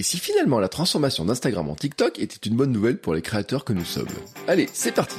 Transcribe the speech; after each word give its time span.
Et 0.00 0.02
si 0.02 0.16
finalement 0.16 0.60
la 0.60 0.70
transformation 0.70 1.26
d'Instagram 1.26 1.68
en 1.68 1.74
TikTok 1.74 2.20
était 2.20 2.48
une 2.48 2.56
bonne 2.56 2.72
nouvelle 2.72 2.96
pour 2.96 3.12
les 3.12 3.20
créateurs 3.20 3.66
que 3.66 3.74
nous 3.74 3.84
sommes 3.84 4.08
Allez, 4.48 4.66
c'est 4.72 4.92
parti 4.92 5.18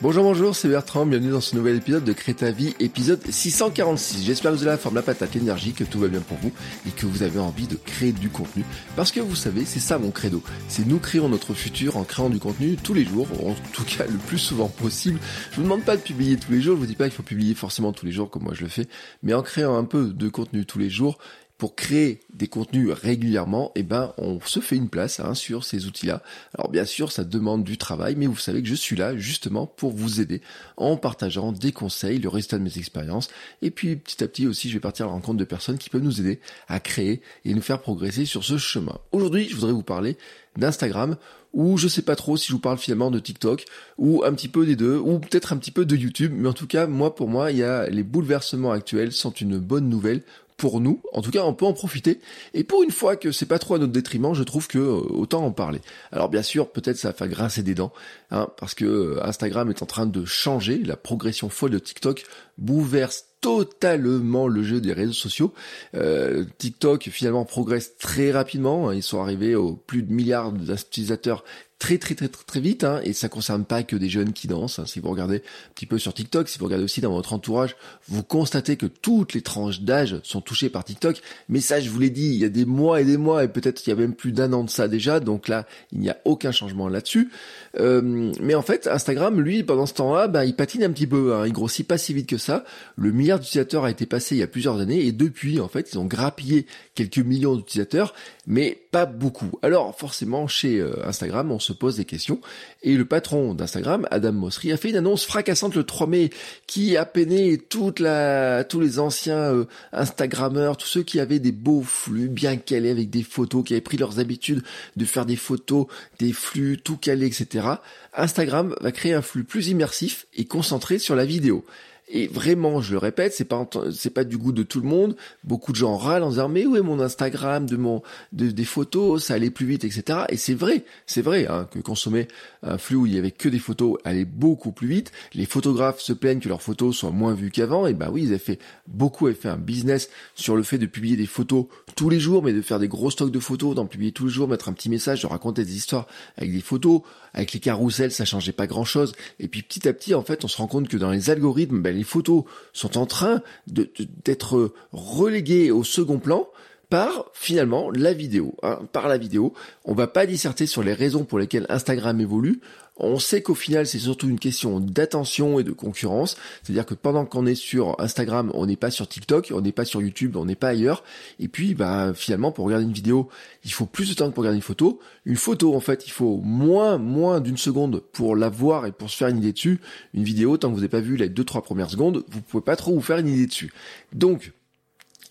Bonjour 0.00 0.24
bonjour, 0.24 0.56
c'est 0.56 0.68
Bertrand, 0.68 1.06
bienvenue 1.06 1.30
dans 1.30 1.40
ce 1.40 1.54
nouvel 1.54 1.76
épisode 1.76 2.04
de 2.04 2.12
Crée 2.12 2.34
ta 2.34 2.50
vie, 2.50 2.74
épisode 2.80 3.22
646. 3.26 4.24
J'espère 4.24 4.50
que 4.50 4.56
vous 4.56 4.62
avez 4.62 4.72
la 4.72 4.78
forme, 4.78 4.96
la 4.96 5.02
patate, 5.02 5.34
l'énergie, 5.34 5.72
que 5.72 5.84
tout 5.84 5.98
va 5.98 6.08
bien 6.08 6.20
pour 6.20 6.36
vous 6.38 6.52
et 6.86 6.90
que 6.90 7.06
vous 7.06 7.22
avez 7.22 7.38
envie 7.38 7.66
de 7.66 7.76
créer 7.76 8.12
du 8.12 8.28
contenu. 8.28 8.64
Parce 8.96 9.12
que 9.12 9.20
vous 9.20 9.36
savez, 9.36 9.64
c'est 9.64 9.80
ça 9.80 9.98
mon 9.98 10.10
credo. 10.10 10.42
C'est 10.68 10.86
nous 10.86 10.98
créons 10.98 11.28
notre 11.28 11.54
futur 11.54 11.96
en 11.96 12.04
créant 12.04 12.28
du 12.28 12.38
contenu 12.38 12.76
tous 12.76 12.92
les 12.92 13.04
jours, 13.04 13.28
en 13.46 13.54
tout 13.72 13.84
cas 13.84 14.04
le 14.06 14.18
plus 14.18 14.38
souvent 14.38 14.68
possible. 14.68 15.20
Je 15.52 15.56
vous 15.56 15.62
demande 15.62 15.84
pas 15.84 15.96
de 15.96 16.02
publier 16.02 16.36
tous 16.36 16.52
les 16.52 16.60
jours, 16.60 16.74
je 16.74 16.80
vous 16.80 16.86
dis 16.86 16.96
pas 16.96 17.04
qu'il 17.04 17.14
faut 17.14 17.22
publier 17.22 17.54
forcément 17.54 17.92
tous 17.92 18.04
les 18.04 18.12
jours 18.12 18.30
comme 18.30 18.42
moi 18.42 18.52
je 18.52 18.62
le 18.62 18.68
fais, 18.68 18.88
mais 19.22 19.32
en 19.32 19.42
créant 19.42 19.76
un 19.76 19.84
peu 19.84 20.06
de 20.06 20.28
contenu 20.28 20.66
tous 20.66 20.78
les 20.78 20.90
jours, 20.90 21.18
pour 21.64 21.76
créer 21.76 22.20
des 22.34 22.46
contenus 22.46 22.90
régulièrement, 22.90 23.72
eh 23.74 23.82
ben, 23.82 24.12
on 24.18 24.38
se 24.38 24.60
fait 24.60 24.76
une 24.76 24.90
place 24.90 25.18
hein, 25.18 25.32
sur 25.32 25.64
ces 25.64 25.86
outils-là. 25.86 26.22
Alors 26.58 26.70
bien 26.70 26.84
sûr, 26.84 27.10
ça 27.10 27.24
demande 27.24 27.64
du 27.64 27.78
travail, 27.78 28.16
mais 28.16 28.26
vous 28.26 28.36
savez 28.36 28.62
que 28.62 28.68
je 28.68 28.74
suis 28.74 28.96
là 28.96 29.16
justement 29.16 29.66
pour 29.66 29.92
vous 29.92 30.20
aider 30.20 30.42
en 30.76 30.98
partageant 30.98 31.52
des 31.52 31.72
conseils, 31.72 32.18
le 32.18 32.28
résultat 32.28 32.58
de 32.58 32.64
mes 32.64 32.76
expériences, 32.76 33.30
et 33.62 33.70
puis 33.70 33.96
petit 33.96 34.22
à 34.22 34.28
petit 34.28 34.46
aussi, 34.46 34.68
je 34.68 34.74
vais 34.74 34.80
partir 34.80 35.06
à 35.06 35.08
la 35.08 35.14
rencontre 35.14 35.38
de 35.38 35.44
personnes 35.44 35.78
qui 35.78 35.88
peuvent 35.88 36.02
nous 36.02 36.20
aider 36.20 36.38
à 36.68 36.80
créer 36.80 37.22
et 37.46 37.54
nous 37.54 37.62
faire 37.62 37.80
progresser 37.80 38.26
sur 38.26 38.44
ce 38.44 38.58
chemin. 38.58 38.98
Aujourd'hui, 39.12 39.48
je 39.48 39.54
voudrais 39.54 39.72
vous 39.72 39.82
parler 39.82 40.18
d'Instagram, 40.58 41.16
ou 41.54 41.78
je 41.78 41.88
sais 41.88 42.02
pas 42.02 42.16
trop 42.16 42.36
si 42.36 42.48
je 42.48 42.52
vous 42.52 42.58
parle 42.58 42.78
finalement 42.78 43.10
de 43.10 43.18
TikTok, 43.20 43.64
ou 43.96 44.22
un 44.24 44.34
petit 44.34 44.48
peu 44.48 44.66
des 44.66 44.76
deux, 44.76 44.98
ou 44.98 45.18
peut-être 45.18 45.52
un 45.52 45.56
petit 45.56 45.70
peu 45.70 45.86
de 45.86 45.96
YouTube, 45.96 46.32
mais 46.34 46.48
en 46.48 46.52
tout 46.52 46.66
cas, 46.66 46.86
moi 46.86 47.14
pour 47.14 47.28
moi, 47.28 47.52
il 47.52 47.58
y 47.58 47.62
a 47.62 47.88
les 47.88 48.02
bouleversements 48.02 48.72
actuels 48.72 49.12
sont 49.12 49.30
une 49.30 49.58
bonne 49.58 49.88
nouvelle 49.88 50.22
pour 50.56 50.80
nous. 50.80 51.02
En 51.12 51.22
tout 51.22 51.30
cas, 51.30 51.42
on 51.44 51.54
peut 51.54 51.64
en 51.64 51.72
profiter. 51.72 52.20
Et 52.52 52.64
pour 52.64 52.82
une 52.82 52.90
fois 52.90 53.16
que 53.16 53.32
c'est 53.32 53.46
pas 53.46 53.58
trop 53.58 53.74
à 53.74 53.78
notre 53.78 53.92
détriment, 53.92 54.34
je 54.34 54.42
trouve 54.42 54.68
que 54.68 54.78
euh, 54.78 55.00
autant 55.10 55.44
en 55.44 55.50
parler. 55.50 55.80
Alors 56.12 56.28
bien 56.28 56.42
sûr, 56.42 56.70
peut-être 56.70 56.96
ça 56.96 57.14
va 57.16 57.28
grincer 57.28 57.62
des 57.62 57.74
dents, 57.74 57.92
hein, 58.30 58.48
parce 58.56 58.74
que 58.74 58.84
euh, 58.84 59.26
Instagram 59.26 59.70
est 59.70 59.82
en 59.82 59.86
train 59.86 60.06
de 60.06 60.24
changer. 60.24 60.78
La 60.78 60.96
progression 60.96 61.48
folle 61.48 61.72
de 61.72 61.78
TikTok 61.78 62.24
bouleverse 62.58 63.26
totalement 63.40 64.48
le 64.48 64.62
jeu 64.62 64.80
des 64.80 64.92
réseaux 64.92 65.12
sociaux. 65.12 65.52
Euh, 65.94 66.44
TikTok 66.58 67.10
finalement 67.10 67.44
progresse 67.44 67.96
très 67.98 68.30
rapidement. 68.30 68.90
Ils 68.92 69.02
sont 69.02 69.20
arrivés 69.20 69.54
aux 69.54 69.74
plus 69.74 70.02
de 70.02 70.12
milliards 70.12 70.52
d'utilisateurs 70.52 71.44
très 71.84 71.98
très 71.98 72.14
très 72.14 72.28
très, 72.28 72.44
très 72.46 72.60
vite 72.60 72.82
hein, 72.82 73.02
et 73.04 73.12
ça 73.12 73.28
concerne 73.28 73.66
pas 73.66 73.82
que 73.82 73.94
des 73.94 74.08
jeunes 74.08 74.32
qui 74.32 74.48
dansent. 74.48 74.78
Hein. 74.78 74.86
Si 74.86 75.00
vous 75.00 75.10
regardez 75.10 75.36
un 75.36 75.72
petit 75.74 75.84
peu 75.84 75.98
sur 75.98 76.14
TikTok, 76.14 76.48
si 76.48 76.58
vous 76.58 76.64
regardez 76.64 76.84
aussi 76.84 77.02
dans 77.02 77.12
votre 77.12 77.34
entourage, 77.34 77.76
vous 78.08 78.22
constatez 78.22 78.76
que 78.76 78.86
toutes 78.86 79.34
les 79.34 79.42
tranches 79.42 79.82
d'âge 79.82 80.18
sont 80.22 80.40
touchées 80.40 80.70
par 80.70 80.82
TikTok. 80.84 81.20
Mais 81.50 81.60
ça, 81.60 81.80
je 81.80 81.90
vous 81.90 82.00
l'ai 82.00 82.08
dit, 82.08 82.28
il 82.28 82.36
y 82.36 82.44
a 82.46 82.48
des 82.48 82.64
mois 82.64 83.02
et 83.02 83.04
des 83.04 83.18
mois 83.18 83.44
et 83.44 83.48
peut-être 83.48 83.86
il 83.86 83.90
y 83.90 83.92
a 83.92 83.96
même 83.96 84.14
plus 84.14 84.32
d'un 84.32 84.54
an 84.54 84.64
de 84.64 84.70
ça 84.70 84.88
déjà. 84.88 85.20
Donc 85.20 85.46
là, 85.46 85.66
il 85.92 85.98
n'y 86.00 86.08
a 86.08 86.16
aucun 86.24 86.52
changement 86.52 86.88
là-dessus. 86.88 87.30
Euh, 87.78 88.32
mais 88.40 88.54
en 88.54 88.62
fait, 88.62 88.86
Instagram, 88.86 89.38
lui, 89.38 89.62
pendant 89.62 89.84
ce 89.84 89.92
temps-là, 89.92 90.26
bah, 90.26 90.46
il 90.46 90.56
patine 90.56 90.84
un 90.84 90.90
petit 90.90 91.06
peu. 91.06 91.34
Hein. 91.34 91.46
Il 91.46 91.52
grossit 91.52 91.86
pas 91.86 91.98
si 91.98 92.14
vite 92.14 92.30
que 92.30 92.38
ça. 92.38 92.64
Le 92.96 93.12
milliard 93.12 93.38
d'utilisateurs 93.38 93.84
a 93.84 93.90
été 93.90 94.06
passé 94.06 94.36
il 94.36 94.38
y 94.38 94.42
a 94.42 94.46
plusieurs 94.46 94.80
années 94.80 95.04
et 95.04 95.12
depuis, 95.12 95.60
en 95.60 95.68
fait, 95.68 95.92
ils 95.92 95.98
ont 95.98 96.06
grappillé 96.06 96.64
quelques 96.94 97.18
millions 97.18 97.56
d'utilisateurs, 97.56 98.14
mais 98.46 98.80
pas 98.90 99.04
beaucoup. 99.04 99.58
Alors 99.60 99.94
forcément, 99.98 100.46
chez 100.46 100.80
euh, 100.80 101.06
Instagram, 101.06 101.50
on 101.50 101.58
se 101.58 101.73
pose 101.74 101.96
des 101.96 102.04
questions. 102.04 102.40
Et 102.82 102.94
le 102.96 103.04
patron 103.04 103.54
d'Instagram, 103.54 104.06
Adam 104.10 104.32
Mosseri, 104.32 104.72
a 104.72 104.76
fait 104.76 104.90
une 104.90 104.96
annonce 104.96 105.24
fracassante 105.24 105.74
le 105.74 105.84
3 105.84 106.06
mai 106.06 106.30
qui 106.66 106.96
a 106.96 107.04
peiné 107.04 107.58
toute 107.58 108.00
la, 108.00 108.64
tous 108.64 108.80
les 108.80 108.98
anciens 108.98 109.36
euh, 109.36 109.64
Instagrammeurs, 109.92 110.76
tous 110.76 110.86
ceux 110.86 111.02
qui 111.02 111.20
avaient 111.20 111.38
des 111.38 111.52
beaux 111.52 111.82
flux 111.82 112.28
bien 112.28 112.56
calés 112.56 112.90
avec 112.90 113.10
des 113.10 113.22
photos, 113.22 113.64
qui 113.64 113.74
avaient 113.74 113.80
pris 113.80 113.96
leurs 113.96 114.18
habitudes 114.18 114.62
de 114.96 115.04
faire 115.04 115.26
des 115.26 115.36
photos, 115.36 115.86
des 116.18 116.32
flux 116.32 116.78
tout 116.82 116.96
calés, 116.96 117.26
etc. 117.26 117.66
Instagram 118.14 118.74
va 118.80 118.92
créer 118.92 119.14
un 119.14 119.22
flux 119.22 119.44
plus 119.44 119.68
immersif 119.68 120.26
et 120.34 120.44
concentré 120.44 120.98
sur 120.98 121.14
la 121.14 121.24
vidéo. 121.24 121.64
Et 122.08 122.26
vraiment, 122.26 122.82
je 122.82 122.92
le 122.92 122.98
répète, 122.98 123.32
c'est 123.32 123.46
pas 123.46 123.66
c'est 123.92 124.10
pas 124.10 124.24
du 124.24 124.36
goût 124.36 124.52
de 124.52 124.62
tout 124.62 124.80
le 124.80 124.86
monde. 124.86 125.16
Beaucoup 125.42 125.72
de 125.72 125.76
gens 125.76 125.96
râlent 125.96 126.22
en 126.22 126.30
disant 126.30 126.50
mais 126.50 126.62
est 126.62 126.82
mon 126.82 127.00
Instagram 127.00 127.66
de 127.66 127.76
mon 127.76 128.02
de, 128.32 128.50
des 128.50 128.64
photos, 128.64 129.24
ça 129.24 129.34
allait 129.34 129.50
plus 129.50 129.66
vite, 129.66 129.84
etc. 129.84 130.20
Et 130.28 130.36
c'est 130.36 130.54
vrai, 130.54 130.84
c'est 131.06 131.22
vrai 131.22 131.46
hein, 131.46 131.66
que 131.70 131.78
consommer 131.78 132.28
un 132.62 132.76
flux 132.76 132.96
où 132.96 133.06
il 133.06 133.14
y 133.14 133.18
avait 133.18 133.30
que 133.30 133.48
des 133.48 133.58
photos 133.58 133.96
allait 134.04 134.26
beaucoup 134.26 134.70
plus 134.70 134.86
vite. 134.86 135.12
Les 135.32 135.46
photographes 135.46 136.00
se 136.00 136.12
plaignent 136.12 136.40
que 136.40 136.48
leurs 136.48 136.62
photos 136.62 136.94
soient 136.94 137.10
moins 137.10 137.32
vues 137.32 137.50
qu'avant. 137.50 137.86
Et 137.86 137.94
ben 137.94 138.10
oui, 138.12 138.24
ils 138.24 138.28
avaient 138.28 138.38
fait 138.38 138.58
beaucoup, 138.86 139.26
avaient 139.26 139.34
fait 139.34 139.48
un 139.48 139.56
business 139.56 140.10
sur 140.34 140.56
le 140.56 140.62
fait 140.62 140.78
de 140.78 140.86
publier 140.86 141.16
des 141.16 141.26
photos 141.26 141.66
tous 141.96 142.10
les 142.10 142.20
jours, 142.20 142.42
mais 142.42 142.52
de 142.52 142.60
faire 142.60 142.78
des 142.78 142.88
gros 142.88 143.10
stocks 143.10 143.30
de 143.30 143.40
photos, 143.40 143.74
d'en 143.74 143.86
publier 143.86 144.12
tous 144.12 144.26
les 144.26 144.32
jours, 144.32 144.46
mettre 144.46 144.68
un 144.68 144.72
petit 144.74 144.90
message, 144.90 145.22
de 145.22 145.26
raconter 145.26 145.64
des 145.64 145.76
histoires 145.76 146.06
avec 146.36 146.52
des 146.52 146.60
photos. 146.60 147.00
Avec 147.36 147.52
les 147.52 147.58
carousels, 147.58 148.12
ça 148.12 148.24
changeait 148.24 148.52
pas 148.52 148.68
grand 148.68 148.84
chose. 148.84 149.12
Et 149.40 149.48
puis 149.48 149.62
petit 149.62 149.88
à 149.88 149.92
petit, 149.92 150.14
en 150.14 150.22
fait, 150.22 150.44
on 150.44 150.48
se 150.48 150.56
rend 150.56 150.68
compte 150.68 150.86
que 150.86 150.96
dans 150.96 151.10
les 151.10 151.30
algorithmes, 151.30 151.82
ben, 151.82 151.93
les 151.94 152.04
photos 152.04 152.44
sont 152.72 152.98
en 152.98 153.06
train 153.06 153.42
d'être 153.66 154.74
reléguées 154.92 155.70
au 155.70 155.84
second 155.84 156.18
plan 156.18 156.48
par 156.90 157.26
finalement 157.32 157.90
la 157.90 158.12
vidéo. 158.12 158.54
Hein. 158.62 158.80
Par 158.92 159.08
la 159.08 159.18
vidéo, 159.18 159.54
on 159.84 159.94
va 159.94 160.06
pas 160.06 160.26
disserter 160.26 160.66
sur 160.66 160.82
les 160.82 160.92
raisons 160.92 161.24
pour 161.24 161.38
lesquelles 161.38 161.66
Instagram 161.68 162.20
évolue. 162.20 162.60
On 162.96 163.18
sait 163.18 163.42
qu'au 163.42 163.56
final, 163.56 163.88
c'est 163.88 163.98
surtout 163.98 164.28
une 164.28 164.38
question 164.38 164.78
d'attention 164.78 165.58
et 165.58 165.64
de 165.64 165.72
concurrence. 165.72 166.36
C'est-à-dire 166.62 166.86
que 166.86 166.94
pendant 166.94 167.26
qu'on 167.26 167.44
est 167.44 167.56
sur 167.56 167.96
Instagram, 167.98 168.52
on 168.54 168.66
n'est 168.66 168.76
pas 168.76 168.92
sur 168.92 169.08
TikTok, 169.08 169.52
on 169.52 169.60
n'est 169.60 169.72
pas 169.72 169.84
sur 169.84 170.00
YouTube, 170.00 170.36
on 170.36 170.44
n'est 170.44 170.54
pas 170.54 170.68
ailleurs. 170.68 171.02
Et 171.40 171.48
puis, 171.48 171.74
bah, 171.74 172.12
finalement, 172.14 172.52
pour 172.52 172.66
regarder 172.66 172.84
une 172.84 172.92
vidéo, 172.92 173.28
il 173.64 173.72
faut 173.72 173.86
plus 173.86 174.08
de 174.08 174.14
temps 174.14 174.28
que 174.28 174.34
pour 174.34 174.42
regarder 174.42 174.58
une 174.58 174.62
photo. 174.62 175.00
Une 175.24 175.36
photo, 175.36 175.74
en 175.74 175.80
fait, 175.80 176.06
il 176.06 176.10
faut 176.10 176.40
moins, 176.44 176.98
moins 176.98 177.40
d'une 177.40 177.56
seconde 177.56 178.00
pour 178.12 178.36
la 178.36 178.48
voir 178.48 178.86
et 178.86 178.92
pour 178.92 179.10
se 179.10 179.16
faire 179.16 179.28
une 179.28 179.38
idée 179.38 179.52
dessus. 179.52 179.80
Une 180.14 180.22
vidéo, 180.22 180.56
tant 180.56 180.68
que 180.68 180.74
vous 180.74 180.80
n'avez 180.80 180.88
pas 180.88 181.00
vu 181.00 181.16
les 181.16 181.28
deux, 181.28 181.44
trois 181.44 181.62
premières 181.62 181.90
secondes, 181.90 182.24
vous 182.28 182.42
pouvez 182.42 182.62
pas 182.62 182.76
trop 182.76 182.94
vous 182.94 183.02
faire 183.02 183.18
une 183.18 183.28
idée 183.28 183.46
dessus. 183.46 183.72
Donc, 184.12 184.52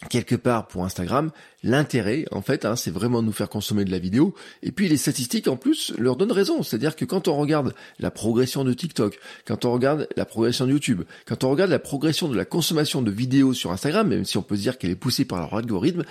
quelque 0.10 0.36
part 0.36 0.68
pour 0.68 0.84
Instagram, 0.84 1.32
l'intérêt 1.64 2.26
en 2.32 2.42
fait, 2.42 2.66
hein, 2.66 2.76
c'est 2.76 2.92
vraiment 2.92 3.22
de 3.22 3.28
nous 3.28 3.34
faire 3.34 3.50
consommer 3.50 3.86
de 3.86 3.92
la 3.92 4.00
vidéo. 4.00 4.34
Et 4.62 4.72
puis 4.72 4.90
les 4.90 4.98
statistiques 4.98 5.48
en 5.48 5.56
plus 5.56 5.94
leur 5.98 6.16
donnent 6.16 6.32
raison, 6.32 6.64
c'est-à-dire 6.64 6.96
que 6.96 7.06
quand 7.06 7.28
on 7.28 7.36
regarde 7.36 7.74
la 8.00 8.12
progression 8.12 8.64
de 8.64 8.74
TikTok, 8.74 9.20
quand 9.46 9.66
on 9.66 9.72
regarde 9.72 10.08
la 10.16 10.26
progression 10.26 10.66
de 10.66 10.72
YouTube, 10.72 11.04
quand 11.26 11.44
on 11.44 11.50
regarde 11.50 11.72
la 11.72 11.80
progression 11.80 12.28
de 12.28 12.36
la 12.36 12.46
consommation 12.46 13.02
de 13.02 13.12
vidéos 13.12 13.54
sur 13.54 13.72
Instagram, 13.72 14.08
même 14.08 14.26
si 14.26 14.38
on 14.38 14.42
peut 14.42 14.56
se 14.56 14.62
dire 14.62 14.78
qu'elle 14.78 14.92
est 14.92 14.96
poussée 14.96 15.26
par 15.26 15.40
leur 15.40 15.54
algorithme, 15.54 16.04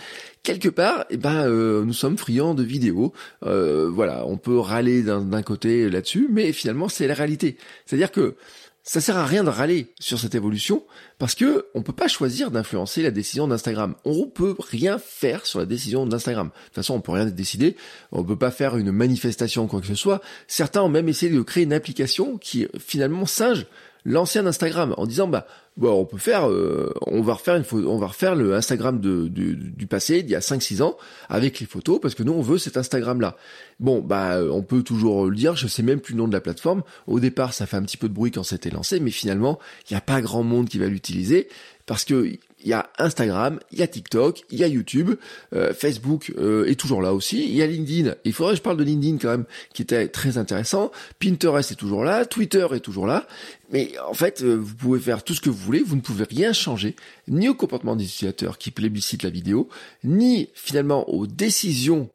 quelque 0.43 0.69
part, 0.69 1.05
eh 1.11 1.17
ben 1.17 1.47
euh, 1.47 1.85
nous 1.85 1.93
sommes 1.93 2.19
friands 2.19 2.55
de 2.55 2.63
vidéos. 2.63 3.13
Euh, 3.45 3.91
voilà, 3.93 4.25
on 4.27 4.37
peut 4.37 4.59
râler 4.59 5.03
d'un 5.03 5.43
côté 5.43 5.89
là-dessus, 5.89 6.29
mais 6.31 6.53
finalement 6.53 6.89
c'est 6.89 7.07
la 7.07 7.15
réalité. 7.15 7.57
C'est-à-dire 7.87 8.11
que 8.11 8.37
ça 8.85 9.01
sert 9.01 9.17
à 9.17 9.25
rien 9.25 9.45
de 9.45 9.49
râler 9.49 9.93
sur 10.01 10.19
cette 10.19 10.35
évolution 10.35 10.85
parce 11.19 11.37
que 11.37 11.67
on 11.75 11.83
peut 11.83 11.93
pas 11.93 12.09
choisir 12.09 12.51
d'influencer 12.51 13.03
la 13.03 13.13
décision 13.13 13.47
d'Instagram. 13.47 13.95
On 14.05 14.27
peut 14.27 14.57
rien 14.59 14.99
faire 14.99 15.47
sur 15.47 15.61
la 15.61 15.67
décision 15.67 16.05
d'Instagram. 16.05 16.49
De 16.49 16.65
toute 16.67 16.75
façon, 16.75 16.95
on 16.95 17.01
peut 17.01 17.13
rien 17.13 17.27
décider. 17.27 17.77
On 18.11 18.25
peut 18.25 18.39
pas 18.39 18.51
faire 18.51 18.77
une 18.77 18.91
manifestation 18.91 19.69
quoi 19.69 19.81
que 19.81 19.87
ce 19.87 19.95
soit. 19.95 20.21
Certains 20.49 20.83
ont 20.83 20.89
même 20.89 21.09
essayé 21.09 21.31
de 21.33 21.43
créer 21.43 21.63
une 21.63 21.73
application 21.73 22.39
qui 22.39 22.67
finalement 22.79 23.25
singe 23.25 23.67
l'ancien 24.05 24.47
Instagram 24.47 24.95
en 24.97 25.07
disant 25.07 25.29
bah 25.29 25.47
bon, 25.77 25.93
on 25.93 26.05
peut 26.05 26.19
faire 26.19 26.49
euh, 26.49 26.93
on 27.07 27.23
va 27.23 27.35
refaire 27.35 27.57
une 27.57 27.65
on 27.87 27.99
va 27.99 28.09
refaire 28.09 28.35
le 28.35 28.55
Instagram 28.55 29.01
de, 29.01 29.29
du 29.29 29.87
passé 29.87 30.23
d'il 30.23 30.33
y 30.33 30.35
a 30.35 30.41
5 30.41 30.63
6 30.63 30.83
ans 30.83 30.97
avec 31.29 31.61
les 31.61 31.67
photos 31.67 32.01
parce 32.01 32.15
que 32.15 32.23
nous 32.23 32.33
on 32.33 32.43
veut 32.43 32.59
cet 32.59 32.77
Instagram 32.77 33.21
là. 33.21 33.37
Bon 33.81 34.01
bah 34.01 34.37
euh, 34.37 34.51
on 34.51 34.63
peut 34.63 34.83
toujours 34.83 35.27
le 35.27 35.37
dire, 35.37 35.57
je 35.57 35.67
sais 35.67 35.83
même 35.83 36.01
plus 36.01 36.15
le 36.15 36.19
nom 36.19 36.29
de 36.29 36.33
la 36.33 36.41
plateforme. 36.41 36.83
Au 37.07 37.21
départ, 37.21 37.55
ça 37.55 37.67
fait 37.67 37.77
un 37.77 37.83
petit 37.83 37.97
peu 37.97 38.09
de 38.09 38.15
bruit 38.15 38.31
quand 38.31 38.45
c'était 38.45 38.71
lancé 38.71 39.01
mais 39.01 39.11
finalement, 39.11 39.59
il 39.89 39.95
n'y 39.95 39.99
a 39.99 40.03
pas 40.03 40.21
grand 40.21 40.43
monde 40.43 40.69
qui 40.69 40.79
va 40.79 40.87
l'utiliser 40.87 41.49
parce 41.87 42.05
que 42.05 42.33
il 42.63 42.69
y 42.71 42.73
a 42.73 42.91
Instagram, 42.99 43.59
il 43.73 43.79
y 43.79 43.83
a 43.83 43.87
TikTok, 43.87 44.43
il 44.51 44.59
y 44.59 44.65
a 44.65 44.67
YouTube, 44.67 45.13
euh, 45.55 45.75
Facebook 45.75 46.33
euh, 46.39 46.67
est 46.67 46.79
toujours 46.79 47.03
là 47.03 47.13
aussi, 47.15 47.45
il 47.45 47.55
y 47.55 47.63
a 47.63 47.67
LinkedIn, 47.67 48.15
il 48.25 48.33
faudrait 48.33 48.53
que 48.53 48.59
je 48.59 48.63
parle 48.63 48.77
de 48.77 48.85
LinkedIn 48.85 49.19
quand 49.19 49.31
même, 49.31 49.45
qui 49.73 49.83
était 49.83 50.09
très 50.09 50.39
intéressant, 50.39 50.93
Pinterest 51.19 51.73
est 51.73 51.77
toujours 51.77 52.05
là, 52.05 52.25
Twitter 52.25 52.67
est 52.73 52.81
toujours 52.81 53.07
là, 53.07 53.27
mais 53.71 53.93
en 54.09 54.15
fait, 54.15 54.43
euh, 54.43 54.55
vous 54.55 54.75
pouvez 54.75 55.01
faire 55.01 55.25
tout 55.25 55.35
ce 55.35 55.41
que 55.41 55.51
vous 55.51 55.57
voulez, 55.57 55.83
vous 55.83 55.97
ne 55.97 56.01
pouvez 56.01 56.25
rien 56.25 56.53
changer, 56.53 56.97
ni 57.29 57.49
au 57.49 57.55
comportement 57.55 57.97
des 57.97 58.05
utilisateurs 58.05 58.59
qui 58.59 58.71
plébiscitent 58.71 59.23
la 59.23 59.31
vidéo, 59.31 59.69
ni 60.05 60.49
finalement 60.55 61.09
aux 61.09 61.27
décisions 61.27 62.11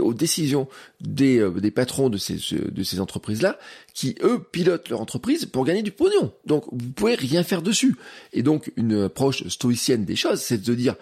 aux 0.00 0.14
décisions 0.14 0.68
des, 1.00 1.38
euh, 1.38 1.50
des 1.50 1.70
patrons 1.70 2.08
de 2.08 2.18
ces, 2.18 2.38
de 2.54 2.82
ces 2.82 3.00
entreprises-là, 3.00 3.58
qui 3.94 4.16
eux 4.22 4.42
pilotent 4.42 4.88
leur 4.88 5.00
entreprise 5.00 5.46
pour 5.46 5.64
gagner 5.64 5.82
du 5.82 5.90
pognon. 5.90 6.32
Donc 6.44 6.64
vous 6.72 6.90
pouvez 6.90 7.14
rien 7.14 7.42
faire 7.42 7.62
dessus. 7.62 7.96
Et 8.32 8.42
donc 8.42 8.72
une 8.76 9.04
approche 9.04 9.46
stoïcienne 9.48 10.04
des 10.04 10.16
choses, 10.16 10.40
c'est 10.40 10.62
de 10.62 10.74
dire, 10.74 10.96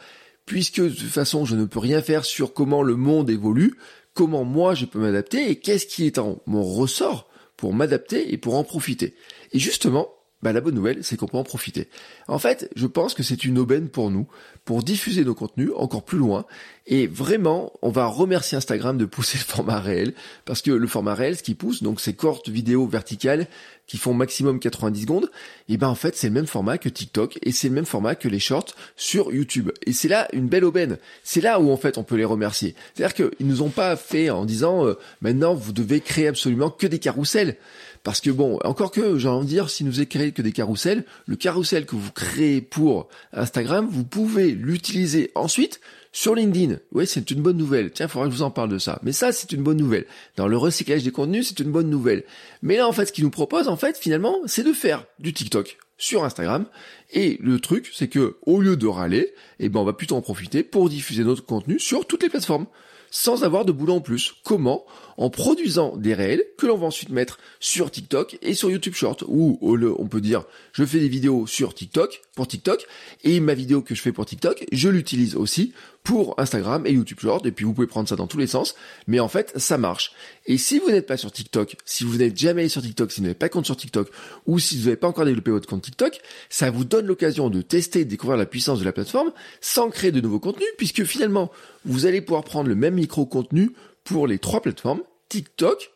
puisque 0.46 0.80
de 0.80 0.88
toute 0.88 1.08
façon 1.08 1.44
je 1.44 1.56
ne 1.56 1.64
peux 1.64 1.78
rien 1.78 2.02
faire 2.02 2.24
sur 2.24 2.52
comment 2.52 2.82
le 2.82 2.96
monde 2.96 3.30
évolue, 3.30 3.74
comment 4.14 4.44
moi 4.44 4.74
je 4.74 4.84
peux 4.84 4.98
m'adapter 4.98 5.50
et 5.50 5.56
qu'est-ce 5.56 5.86
qui 5.86 6.06
est 6.06 6.18
en 6.18 6.40
mon 6.46 6.62
ressort 6.62 7.28
pour 7.56 7.74
m'adapter 7.74 8.32
et 8.32 8.38
pour 8.38 8.56
en 8.56 8.64
profiter. 8.64 9.14
Et 9.52 9.58
justement, 9.58 10.08
bah, 10.44 10.52
la 10.52 10.60
bonne 10.60 10.74
nouvelle, 10.74 11.02
c'est 11.02 11.16
qu'on 11.16 11.26
peut 11.26 11.38
en 11.38 11.42
profiter. 11.42 11.88
En 12.28 12.38
fait, 12.38 12.70
je 12.76 12.86
pense 12.86 13.14
que 13.14 13.22
c'est 13.22 13.46
une 13.46 13.58
aubaine 13.58 13.88
pour 13.88 14.10
nous, 14.10 14.28
pour 14.66 14.82
diffuser 14.82 15.24
nos 15.24 15.34
contenus 15.34 15.70
encore 15.74 16.04
plus 16.04 16.18
loin. 16.18 16.44
Et 16.86 17.06
vraiment, 17.06 17.72
on 17.80 17.88
va 17.88 18.04
remercier 18.04 18.58
Instagram 18.58 18.98
de 18.98 19.06
pousser 19.06 19.38
le 19.38 19.44
format 19.44 19.80
réel, 19.80 20.12
parce 20.44 20.60
que 20.60 20.70
le 20.70 20.86
format 20.86 21.14
réel, 21.14 21.38
ce 21.38 21.42
qui 21.42 21.54
pousse, 21.54 21.82
donc 21.82 21.98
ces 21.98 22.12
courtes 22.12 22.50
vidéos 22.50 22.86
verticales 22.86 23.46
qui 23.86 23.96
font 23.96 24.12
maximum 24.12 24.60
90 24.60 25.00
secondes, 25.00 25.30
et 25.70 25.78
ben 25.78 25.88
en 25.88 25.94
fait 25.94 26.14
c'est 26.14 26.28
le 26.28 26.34
même 26.34 26.46
format 26.46 26.76
que 26.76 26.88
TikTok 26.90 27.38
et 27.42 27.52
c'est 27.52 27.68
le 27.68 27.74
même 27.74 27.84
format 27.86 28.14
que 28.14 28.28
les 28.28 28.38
shorts 28.38 28.74
sur 28.96 29.32
YouTube. 29.32 29.70
Et 29.86 29.94
c'est 29.94 30.08
là 30.08 30.28
une 30.34 30.48
belle 30.48 30.64
aubaine. 30.64 30.98
C'est 31.22 31.40
là 31.40 31.58
où 31.58 31.70
en 31.70 31.76
fait 31.78 31.96
on 31.96 32.02
peut 32.02 32.16
les 32.16 32.24
remercier. 32.24 32.74
C'est-à-dire 32.94 33.14
qu'ils 33.14 33.46
nous 33.46 33.62
ont 33.62 33.70
pas 33.70 33.96
fait 33.96 34.28
en 34.28 34.44
disant 34.44 34.86
euh, 34.86 34.98
maintenant 35.22 35.54
vous 35.54 35.72
devez 35.72 36.00
créer 36.00 36.28
absolument 36.28 36.70
que 36.70 36.86
des 36.86 36.98
carousels. 36.98 37.56
Parce 38.04 38.20
que 38.20 38.30
bon, 38.30 38.58
encore 38.64 38.90
que, 38.90 39.18
j'ai 39.18 39.28
envie 39.28 39.46
de 39.46 39.50
dire, 39.50 39.70
si 39.70 39.82
nous 39.82 39.96
avez 39.96 40.06
créé 40.06 40.30
que 40.32 40.42
des 40.42 40.52
carousels, 40.52 41.04
le 41.26 41.36
carrousel 41.36 41.86
que 41.86 41.96
vous 41.96 42.12
créez 42.12 42.60
pour 42.60 43.08
Instagram, 43.32 43.88
vous 43.90 44.04
pouvez 44.04 44.50
l'utiliser 44.50 45.32
ensuite 45.34 45.80
sur 46.12 46.34
LinkedIn. 46.34 46.76
Oui, 46.92 47.06
c'est 47.06 47.30
une 47.30 47.40
bonne 47.40 47.56
nouvelle. 47.56 47.90
Tiens, 47.90 48.04
il 48.06 48.08
faudra 48.10 48.28
que 48.28 48.32
je 48.32 48.36
vous 48.36 48.42
en 48.42 48.50
parle 48.50 48.68
de 48.68 48.78
ça. 48.78 49.00
Mais 49.02 49.12
ça, 49.12 49.32
c'est 49.32 49.52
une 49.52 49.62
bonne 49.62 49.78
nouvelle. 49.78 50.04
Dans 50.36 50.46
le 50.46 50.56
recyclage 50.58 51.02
des 51.02 51.12
contenus, 51.12 51.48
c'est 51.48 51.60
une 51.60 51.72
bonne 51.72 51.88
nouvelle. 51.88 52.24
Mais 52.60 52.76
là, 52.76 52.86
en 52.86 52.92
fait, 52.92 53.06
ce 53.06 53.12
qu'il 53.12 53.24
nous 53.24 53.30
propose, 53.30 53.68
en 53.68 53.76
fait, 53.76 53.96
finalement, 53.96 54.36
c'est 54.44 54.64
de 54.64 54.74
faire 54.74 55.06
du 55.18 55.32
TikTok 55.32 55.78
sur 55.96 56.24
Instagram. 56.24 56.66
Et 57.10 57.38
le 57.42 57.58
truc, 57.58 57.90
c'est 57.94 58.08
que, 58.08 58.36
au 58.42 58.60
lieu 58.60 58.76
de 58.76 58.86
râler, 58.86 59.32
eh 59.60 59.70
ben, 59.70 59.80
on 59.80 59.84
va 59.84 59.94
plutôt 59.94 60.16
en 60.16 60.20
profiter 60.20 60.62
pour 60.62 60.90
diffuser 60.90 61.24
notre 61.24 61.46
contenu 61.46 61.80
sur 61.80 62.06
toutes 62.06 62.22
les 62.22 62.28
plateformes 62.28 62.66
sans 63.14 63.44
avoir 63.44 63.64
de 63.64 63.70
boulot 63.70 63.94
en 63.94 64.00
plus. 64.00 64.34
Comment? 64.42 64.84
En 65.16 65.30
produisant 65.30 65.96
des 65.96 66.14
réels 66.14 66.42
que 66.58 66.66
l'on 66.66 66.76
va 66.76 66.86
ensuite 66.86 67.10
mettre 67.10 67.38
sur 67.60 67.92
TikTok 67.92 68.36
et 68.42 68.54
sur 68.54 68.72
YouTube 68.72 68.94
Short. 68.94 69.22
Ou 69.28 69.56
on 69.62 70.08
peut 70.08 70.20
dire, 70.20 70.42
je 70.72 70.84
fais 70.84 70.98
des 70.98 71.08
vidéos 71.08 71.46
sur 71.46 71.74
TikTok, 71.74 72.22
pour 72.34 72.48
TikTok, 72.48 72.84
et 73.22 73.38
ma 73.38 73.54
vidéo 73.54 73.82
que 73.82 73.94
je 73.94 74.02
fais 74.02 74.10
pour 74.10 74.26
TikTok, 74.26 74.66
je 74.72 74.88
l'utilise 74.88 75.36
aussi 75.36 75.72
pour 76.02 76.34
Instagram 76.38 76.84
et 76.86 76.92
YouTube 76.92 77.20
Short, 77.20 77.46
et 77.46 77.52
puis 77.52 77.64
vous 77.64 77.72
pouvez 77.72 77.86
prendre 77.86 78.08
ça 78.08 78.16
dans 78.16 78.26
tous 78.26 78.36
les 78.36 78.48
sens, 78.48 78.74
mais 79.06 79.20
en 79.20 79.28
fait, 79.28 79.52
ça 79.56 79.78
marche. 79.78 80.12
Et 80.46 80.58
si 80.58 80.80
vous 80.80 80.90
n'êtes 80.90 81.06
pas 81.06 81.16
sur 81.16 81.30
TikTok, 81.30 81.76
si 81.84 82.02
vous 82.02 82.16
n'êtes 82.16 82.36
jamais 82.36 82.68
sur 82.68 82.82
TikTok, 82.82 83.12
si 83.12 83.20
vous 83.20 83.26
n'avez 83.26 83.36
pas 83.36 83.48
compte 83.48 83.64
sur 83.64 83.76
TikTok, 83.76 84.10
ou 84.46 84.58
si 84.58 84.76
vous 84.76 84.86
n'avez 84.86 84.96
pas 84.96 85.06
encore 85.06 85.24
développé 85.24 85.52
votre 85.52 85.68
compte 85.68 85.82
TikTok, 85.82 86.20
ça 86.50 86.70
vous 86.72 86.84
donne 86.84 87.06
l'occasion 87.06 87.48
de 87.48 87.62
tester, 87.62 88.04
de 88.04 88.10
découvrir 88.10 88.36
la 88.36 88.46
puissance 88.46 88.80
de 88.80 88.84
la 88.84 88.92
plateforme, 88.92 89.32
sans 89.60 89.90
créer 89.90 90.10
de 90.10 90.20
nouveaux 90.20 90.40
contenus, 90.40 90.68
puisque 90.76 91.04
finalement, 91.04 91.52
vous 91.84 92.06
allez 92.06 92.20
pouvoir 92.20 92.44
prendre 92.44 92.68
le 92.68 92.74
même 92.74 92.94
micro-contenu 92.94 93.70
pour 94.04 94.26
les 94.26 94.38
trois 94.38 94.60
plateformes, 94.60 95.02
TikTok, 95.28 95.92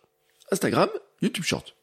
Instagram, 0.51 0.89
YouTube 1.23 1.45
Short. 1.45 1.75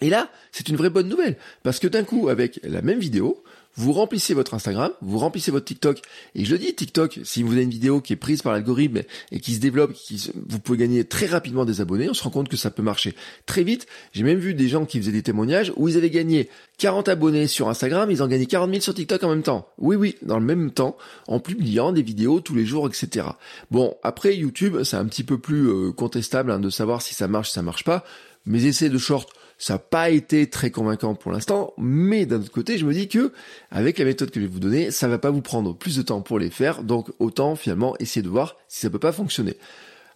Et 0.00 0.10
là, 0.10 0.30
c'est 0.52 0.68
une 0.68 0.76
vraie 0.76 0.90
bonne 0.90 1.08
nouvelle, 1.08 1.36
parce 1.62 1.78
que 1.78 1.88
d'un 1.88 2.04
coup, 2.04 2.28
avec 2.28 2.60
la 2.62 2.82
même 2.82 3.00
vidéo, 3.00 3.42
vous 3.78 3.92
remplissez 3.92 4.34
votre 4.34 4.54
Instagram, 4.54 4.90
vous 5.00 5.18
remplissez 5.18 5.52
votre 5.52 5.64
TikTok. 5.64 6.02
Et 6.34 6.44
je 6.44 6.52
le 6.52 6.58
dis, 6.58 6.74
TikTok, 6.74 7.20
si 7.22 7.44
vous 7.44 7.52
avez 7.52 7.62
une 7.62 7.70
vidéo 7.70 8.00
qui 8.00 8.12
est 8.12 8.16
prise 8.16 8.42
par 8.42 8.52
l'algorithme 8.52 9.02
et 9.30 9.38
qui 9.38 9.54
se 9.54 9.60
développe, 9.60 9.92
vous 10.34 10.58
pouvez 10.58 10.78
gagner 10.78 11.04
très 11.04 11.26
rapidement 11.26 11.64
des 11.64 11.80
abonnés, 11.80 12.10
on 12.10 12.14
se 12.14 12.24
rend 12.24 12.30
compte 12.30 12.48
que 12.48 12.56
ça 12.56 12.72
peut 12.72 12.82
marcher 12.82 13.14
très 13.46 13.62
vite. 13.62 13.86
J'ai 14.12 14.24
même 14.24 14.40
vu 14.40 14.54
des 14.54 14.66
gens 14.66 14.84
qui 14.84 14.98
faisaient 14.98 15.12
des 15.12 15.22
témoignages 15.22 15.72
où 15.76 15.88
ils 15.88 15.96
avaient 15.96 16.10
gagné 16.10 16.48
40 16.78 17.08
abonnés 17.08 17.46
sur 17.46 17.68
Instagram, 17.68 18.10
ils 18.10 18.22
ont 18.22 18.26
gagné 18.26 18.46
40 18.46 18.70
000 18.70 18.82
sur 18.82 18.94
TikTok 18.94 19.22
en 19.22 19.30
même 19.30 19.42
temps. 19.42 19.68
Oui, 19.78 19.94
oui, 19.94 20.16
dans 20.22 20.40
le 20.40 20.44
même 20.44 20.72
temps, 20.72 20.96
en 21.28 21.38
publiant 21.38 21.92
des 21.92 22.02
vidéos 22.02 22.40
tous 22.40 22.56
les 22.56 22.66
jours, 22.66 22.88
etc. 22.88 23.26
Bon, 23.70 23.96
après 24.02 24.36
YouTube, 24.36 24.82
c'est 24.82 24.96
un 24.96 25.06
petit 25.06 25.24
peu 25.24 25.38
plus 25.38 25.68
euh, 25.68 25.92
contestable 25.92 26.50
hein, 26.50 26.58
de 26.58 26.70
savoir 26.70 27.00
si 27.00 27.14
ça 27.14 27.28
marche, 27.28 27.48
si 27.48 27.54
ça 27.54 27.62
marche 27.62 27.84
pas. 27.84 28.04
Mes 28.44 28.64
essais 28.64 28.88
de 28.88 28.98
short 28.98 29.28
ça 29.58 29.74
n'a 29.74 29.78
pas 29.78 30.10
été 30.10 30.48
très 30.48 30.70
convaincant 30.70 31.14
pour 31.14 31.32
l'instant, 31.32 31.74
mais 31.76 32.26
d'un 32.26 32.38
autre 32.40 32.52
côté, 32.52 32.78
je 32.78 32.86
me 32.86 32.94
dis 32.94 33.08
que 33.08 33.32
avec 33.70 33.98
la 33.98 34.04
méthode 34.04 34.30
que 34.30 34.40
je 34.40 34.46
vais 34.46 34.52
vous 34.52 34.60
donner, 34.60 34.90
ça 34.90 35.08
va 35.08 35.18
pas 35.18 35.30
vous 35.30 35.42
prendre 35.42 35.74
plus 35.74 35.96
de 35.96 36.02
temps 36.02 36.20
pour 36.20 36.38
les 36.38 36.50
faire, 36.50 36.82
donc 36.82 37.10
autant 37.18 37.56
finalement 37.56 37.96
essayer 37.98 38.22
de 38.22 38.28
voir 38.28 38.56
si 38.68 38.80
ça 38.80 38.90
peut 38.90 38.98
pas 38.98 39.12
fonctionner. 39.12 39.56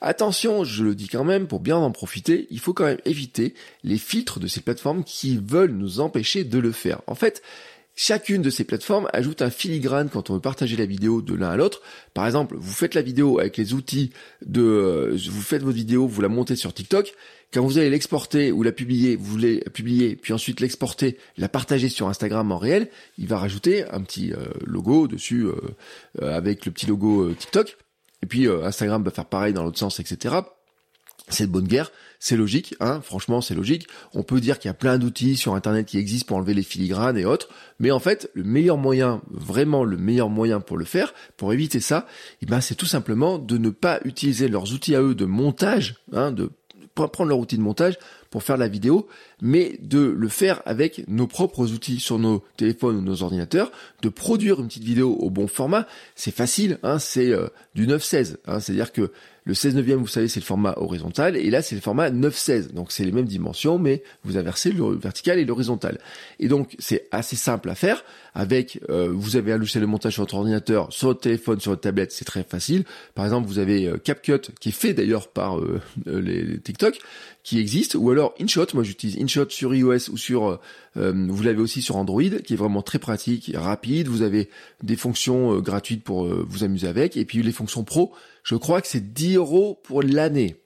Attention, 0.05 0.65
je 0.65 0.83
le 0.83 0.97
dis 0.97 1.06
quand 1.06 1.23
même, 1.23 1.47
pour 1.47 1.61
bien 1.61 1.77
en 1.77 1.93
profiter, 1.93 2.49
il 2.50 2.59
faut 2.59 2.73
quand 2.73 2.87
même 2.87 2.99
éviter 3.05 3.55
les 3.85 3.99
filtres 3.99 4.41
de 4.41 4.49
ces 4.49 4.61
plateformes 4.61 5.05
qui 5.05 5.37
veulent 5.37 5.71
nous 5.71 6.00
empêcher 6.00 6.43
de 6.43 6.59
le 6.59 6.73
faire. 6.73 7.03
En 7.06 7.15
fait, 7.15 7.41
Chacune 7.94 8.41
de 8.41 8.49
ces 8.49 8.65
plateformes 8.65 9.09
ajoute 9.12 9.43
un 9.43 9.50
filigrane 9.50 10.09
quand 10.09 10.31
on 10.31 10.35
veut 10.35 10.41
partager 10.41 10.77
la 10.77 10.87
vidéo 10.87 11.21
de 11.21 11.35
l'un 11.35 11.50
à 11.50 11.56
l'autre. 11.56 11.83
Par 12.15 12.25
exemple, 12.25 12.56
vous 12.59 12.73
faites 12.73 12.94
la 12.94 13.03
vidéo 13.03 13.39
avec 13.39 13.59
les 13.59 13.75
outils 13.75 14.12
de, 14.47 14.62
euh, 14.62 15.19
vous 15.31 15.43
faites 15.43 15.62
votre 15.62 15.77
vidéo, 15.77 16.06
vous 16.06 16.23
la 16.23 16.29
montez 16.29 16.56
sur 16.56 16.73
TikTok. 16.73 17.12
Quand 17.53 17.62
vous 17.62 17.77
allez 17.77 17.91
l'exporter 17.91 18.50
ou 18.50 18.62
la 18.62 18.73
publier, 18.73 19.15
vous 19.17 19.27
voulez 19.27 19.61
publier, 19.75 20.17
puis 20.17 20.33
ensuite 20.33 20.61
l'exporter, 20.61 21.19
la 21.37 21.50
partager 21.50 21.91
sur 21.91 22.09
Instagram 22.09 22.50
en 22.50 22.56
réel, 22.56 22.89
il 23.19 23.29
va 23.29 23.37
rajouter 23.37 23.85
un 23.91 24.00
petit 24.00 24.33
euh, 24.33 24.47
logo 24.65 25.06
dessus 25.06 25.44
euh, 25.44 25.55
avec 26.35 26.65
le 26.65 26.73
petit 26.73 26.87
logo 26.87 27.31
TikTok. 27.35 27.77
Et 28.23 28.27
puis 28.27 28.49
Instagram 28.49 29.03
va 29.03 29.11
faire 29.11 29.27
pareil 29.27 29.53
dans 29.53 29.65
l'autre 29.65 29.79
sens, 29.79 29.99
etc. 29.99 30.37
C'est 31.29 31.47
de 31.47 31.53
bonne 31.53 31.69
guerre, 31.69 31.93
c'est 32.19 32.37
logique, 32.37 32.75
hein, 32.81 33.01
franchement 33.01 33.41
c'est 33.41 33.55
logique. 33.55 33.87
On 34.13 34.23
peut 34.23 34.41
dire 34.41 34.59
qu'il 34.59 34.69
y 34.69 34.71
a 34.71 34.75
plein 34.75 34.99
d'outils 34.99 35.37
sur 35.37 35.55
internet 35.55 35.87
qui 35.87 35.99
existent 35.99 36.29
pour 36.29 36.37
enlever 36.37 36.55
les 36.55 36.63
filigranes 36.63 37.17
et 37.17 37.25
autres, 37.25 37.49
mais 37.79 37.91
en 37.91 38.01
fait 38.01 38.31
le 38.35 38.43
meilleur 38.43 38.77
moyen, 38.77 39.23
vraiment 39.31 39.85
le 39.85 39.97
meilleur 39.97 40.29
moyen 40.29 40.61
pour 40.61 40.77
le 40.77 40.85
faire, 40.85 41.15
pour 41.37 41.53
éviter 41.53 41.81
ça, 41.81 42.07
eh 42.43 42.47
ben, 42.47 42.61
c'est 42.61 42.75
tout 42.75 42.87
simplement 42.87 43.39
de 43.39 43.57
ne 43.57 43.71
pas 43.71 44.01
utiliser 44.05 44.49
leurs 44.49 44.73
outils 44.73 44.95
à 44.95 45.03
eux 45.03 45.15
de 45.15 45.25
montage, 45.25 45.97
hein, 46.13 46.33
de 46.33 46.51
prendre 46.95 47.29
leur 47.29 47.39
outil 47.39 47.57
de 47.57 47.63
montage 47.63 47.99
pour 48.31 48.43
faire 48.43 48.57
la 48.57 48.69
vidéo, 48.69 49.09
mais 49.43 49.77
de 49.83 49.99
le 49.99 50.29
faire 50.29 50.62
avec 50.65 51.05
nos 51.09 51.27
propres 51.27 51.73
outils 51.73 52.00
sur 52.00 52.19
nos 52.19 52.43
téléphones 52.56 52.97
ou 52.97 53.03
nos 53.03 53.23
ordinateurs, 53.23 53.73
de 54.00 54.09
produire 54.09 54.61
une 54.61 54.69
petite 54.69 54.84
vidéo 54.84 55.15
au 55.20 55.29
bon 55.29 55.49
format. 55.49 55.87
C'est 56.15 56.34
facile, 56.34 56.79
hein, 56.84 56.99
c'est 57.01 57.32
euh, 57.32 57.49
du 57.75 57.87
9-16, 57.87 58.37
hein, 58.46 58.61
c'est-à-dire 58.61 58.93
que 58.93 59.11
le 59.44 59.55
16 59.55 59.75
neuvième, 59.75 59.99
vous 59.99 60.06
savez, 60.06 60.29
c'est 60.29 60.39
le 60.39 60.44
format 60.44 60.75
horizontal, 60.77 61.37
et 61.37 61.51
là, 61.51 61.63
c'est 61.63 61.75
le 61.75 61.81
format 61.81 62.11
9-16. 62.11 62.72
Donc, 62.72 62.93
c'est 62.93 63.05
les 63.05 63.11
mêmes 63.11 63.27
dimensions, 63.27 63.77
mais 63.77 64.05
vous 64.22 64.37
inversez 64.37 64.70
le 64.70 64.94
vertical 64.94 65.41
et 65.41 65.44
l'horizontal. 65.44 65.99
Et 66.39 66.46
donc, 66.46 66.77
c'est 66.79 67.08
assez 67.11 67.34
simple 67.34 67.69
à 67.69 67.75
faire. 67.75 68.05
Avec, 68.34 68.81
euh, 68.89 69.11
vous 69.13 69.37
avez 69.37 69.53
un 69.53 69.58
logiciel 69.58 69.82
de 69.82 69.87
montage 69.87 70.15
sur 70.15 70.22
votre 70.22 70.37
ordinateur, 70.37 70.93
sur 70.93 71.08
votre 71.08 71.20
téléphone, 71.20 71.58
sur 71.58 71.72
votre 71.72 71.82
tablette, 71.82 72.13
c'est 72.13 72.25
très 72.25 72.44
facile. 72.44 72.84
Par 73.17 73.25
exemple, 73.25 73.49
vous 73.49 73.58
avez 73.58 73.89
euh, 73.89 73.96
CapCut, 73.96 74.53
qui 74.61 74.69
est 74.69 74.72
fait 74.72 74.94
d'ailleurs 74.94 75.29
par 75.29 75.58
euh, 75.58 75.81
les, 76.06 76.58
TikTok, 76.61 76.99
qui 77.43 77.58
existe, 77.58 77.96
ou 77.96 78.11
alors 78.11 78.34
InShot. 78.41 78.67
Moi, 78.75 78.84
j'utilise 78.84 79.20
InShot 79.20 79.31
sur 79.32 79.74
iOS 79.74 80.10
ou 80.10 80.17
sur, 80.17 80.60
vous 80.94 81.43
l'avez 81.43 81.60
aussi 81.60 81.82
sur 81.82 81.96
Android, 81.96 82.22
qui 82.22 82.55
est 82.55 82.56
vraiment 82.56 82.82
très 82.82 82.98
pratique, 82.98 83.53
rapide. 83.55 84.08
Vous 84.08 84.22
avez 84.22 84.48
des 84.82 84.96
fonctions 84.96 85.58
gratuites 85.60 86.05
pour 86.05 86.27
vous 86.27 86.65
amuser 86.65 86.89
avec, 86.89 87.17
et 87.17 87.24
puis 87.24 87.43
les 87.43 87.53
fonctions 87.53 87.84
pro 87.84 88.12
je 88.43 88.56
crois 88.56 88.81
que 88.81 88.89
c'est 88.89 89.12
10 89.12 89.36
euros 89.36 89.81
pour 89.82 90.03
l'année. 90.03 90.56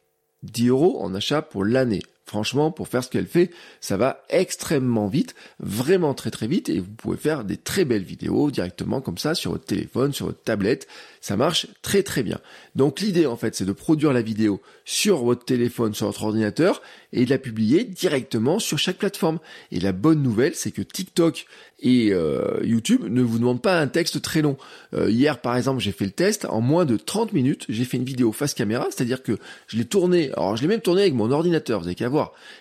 10 0.43 0.69
euros 0.69 1.01
en 1.03 1.15
achat 1.15 1.43
pour 1.43 1.65
l'année. 1.65 2.03
Franchement, 2.27 2.73
pour 2.73 2.89
faire 2.89 3.05
ce 3.05 3.09
qu'elle 3.09 3.29
fait, 3.29 3.53
ça 3.81 3.97
va 3.97 4.25
extrêmement 4.31 5.07
vite, 5.07 5.37
vraiment 5.61 6.13
très 6.13 6.33
très 6.33 6.49
vite, 6.49 6.69
et 6.69 6.81
vous 6.81 6.91
pouvez 6.91 7.17
faire 7.17 7.45
des 7.45 7.57
très 7.57 7.85
belles 7.85 8.03
vidéos 8.03 8.51
directement 8.51 9.01
comme 9.01 9.17
ça 9.17 9.37
sur 9.37 9.53
votre 9.53 9.65
téléphone, 9.65 10.13
sur 10.13 10.27
votre 10.27 10.43
tablette. 10.43 10.89
Ça 11.21 11.37
marche 11.37 11.69
très 11.83 12.03
très 12.03 12.25
bien. 12.25 12.41
Donc 12.75 13.01
l'idée 13.01 13.27
en 13.27 13.37
fait, 13.37 13.55
c'est 13.55 13.65
de 13.65 13.73
produire 13.73 14.13
la 14.13 14.23
vidéo 14.23 14.61
sur 14.85 15.25
votre 15.25 15.45
téléphone, 15.45 15.95
sur 15.95 16.07
votre 16.07 16.25
ordinateur, 16.25 16.83
et 17.13 17.25
de 17.25 17.31
la 17.31 17.39
publier 17.39 17.85
directement 17.85 18.59
sur 18.59 18.79
chaque 18.79 18.99
plateforme. 18.99 19.39
Et 19.71 19.79
la 19.79 19.93
bonne 19.93 20.23
nouvelle, 20.23 20.55
c'est 20.55 20.73
que 20.73 20.83
TikTok 20.83 21.47
et 21.81 22.13
euh, 22.13 22.61
YouTube 22.63 23.05
ne 23.09 23.23
vous 23.23 23.39
demandent 23.39 23.61
pas 23.61 23.79
un 23.79 23.87
texte 23.87 24.23
très 24.23 24.43
long. 24.43 24.57
Euh, 24.95 25.11
hier, 25.11 25.41
par 25.41 25.57
exemple, 25.57 25.81
j'ai 25.81 25.93
fait 25.93 26.05
le 26.05 26.11
test 26.11 26.47
en 26.47 26.61
moins 26.61 26.85
de 26.85 26.97
30 26.97 27.33
minutes. 27.33 27.67
J'ai 27.69 27.85
fait 27.85 27.97
une 27.97 28.05
vidéo 28.05 28.33
face 28.33 28.55
caméra, 28.55 28.87
c'est-à-dire 28.91 29.23
que 29.23 29.39
je 29.67 29.77
l'ai 29.77 29.85
tourné. 29.85 30.33
Alors, 30.33 30.57
je 30.57 30.63
l'ai 30.63 30.69
même 30.69 30.81
tourné 30.81 31.03
avec 31.03 31.15
mon 31.15 31.31
ordinateur. 31.31 31.81
Vous 31.81 31.87
avez 31.87 31.95
qu'à 31.95 32.09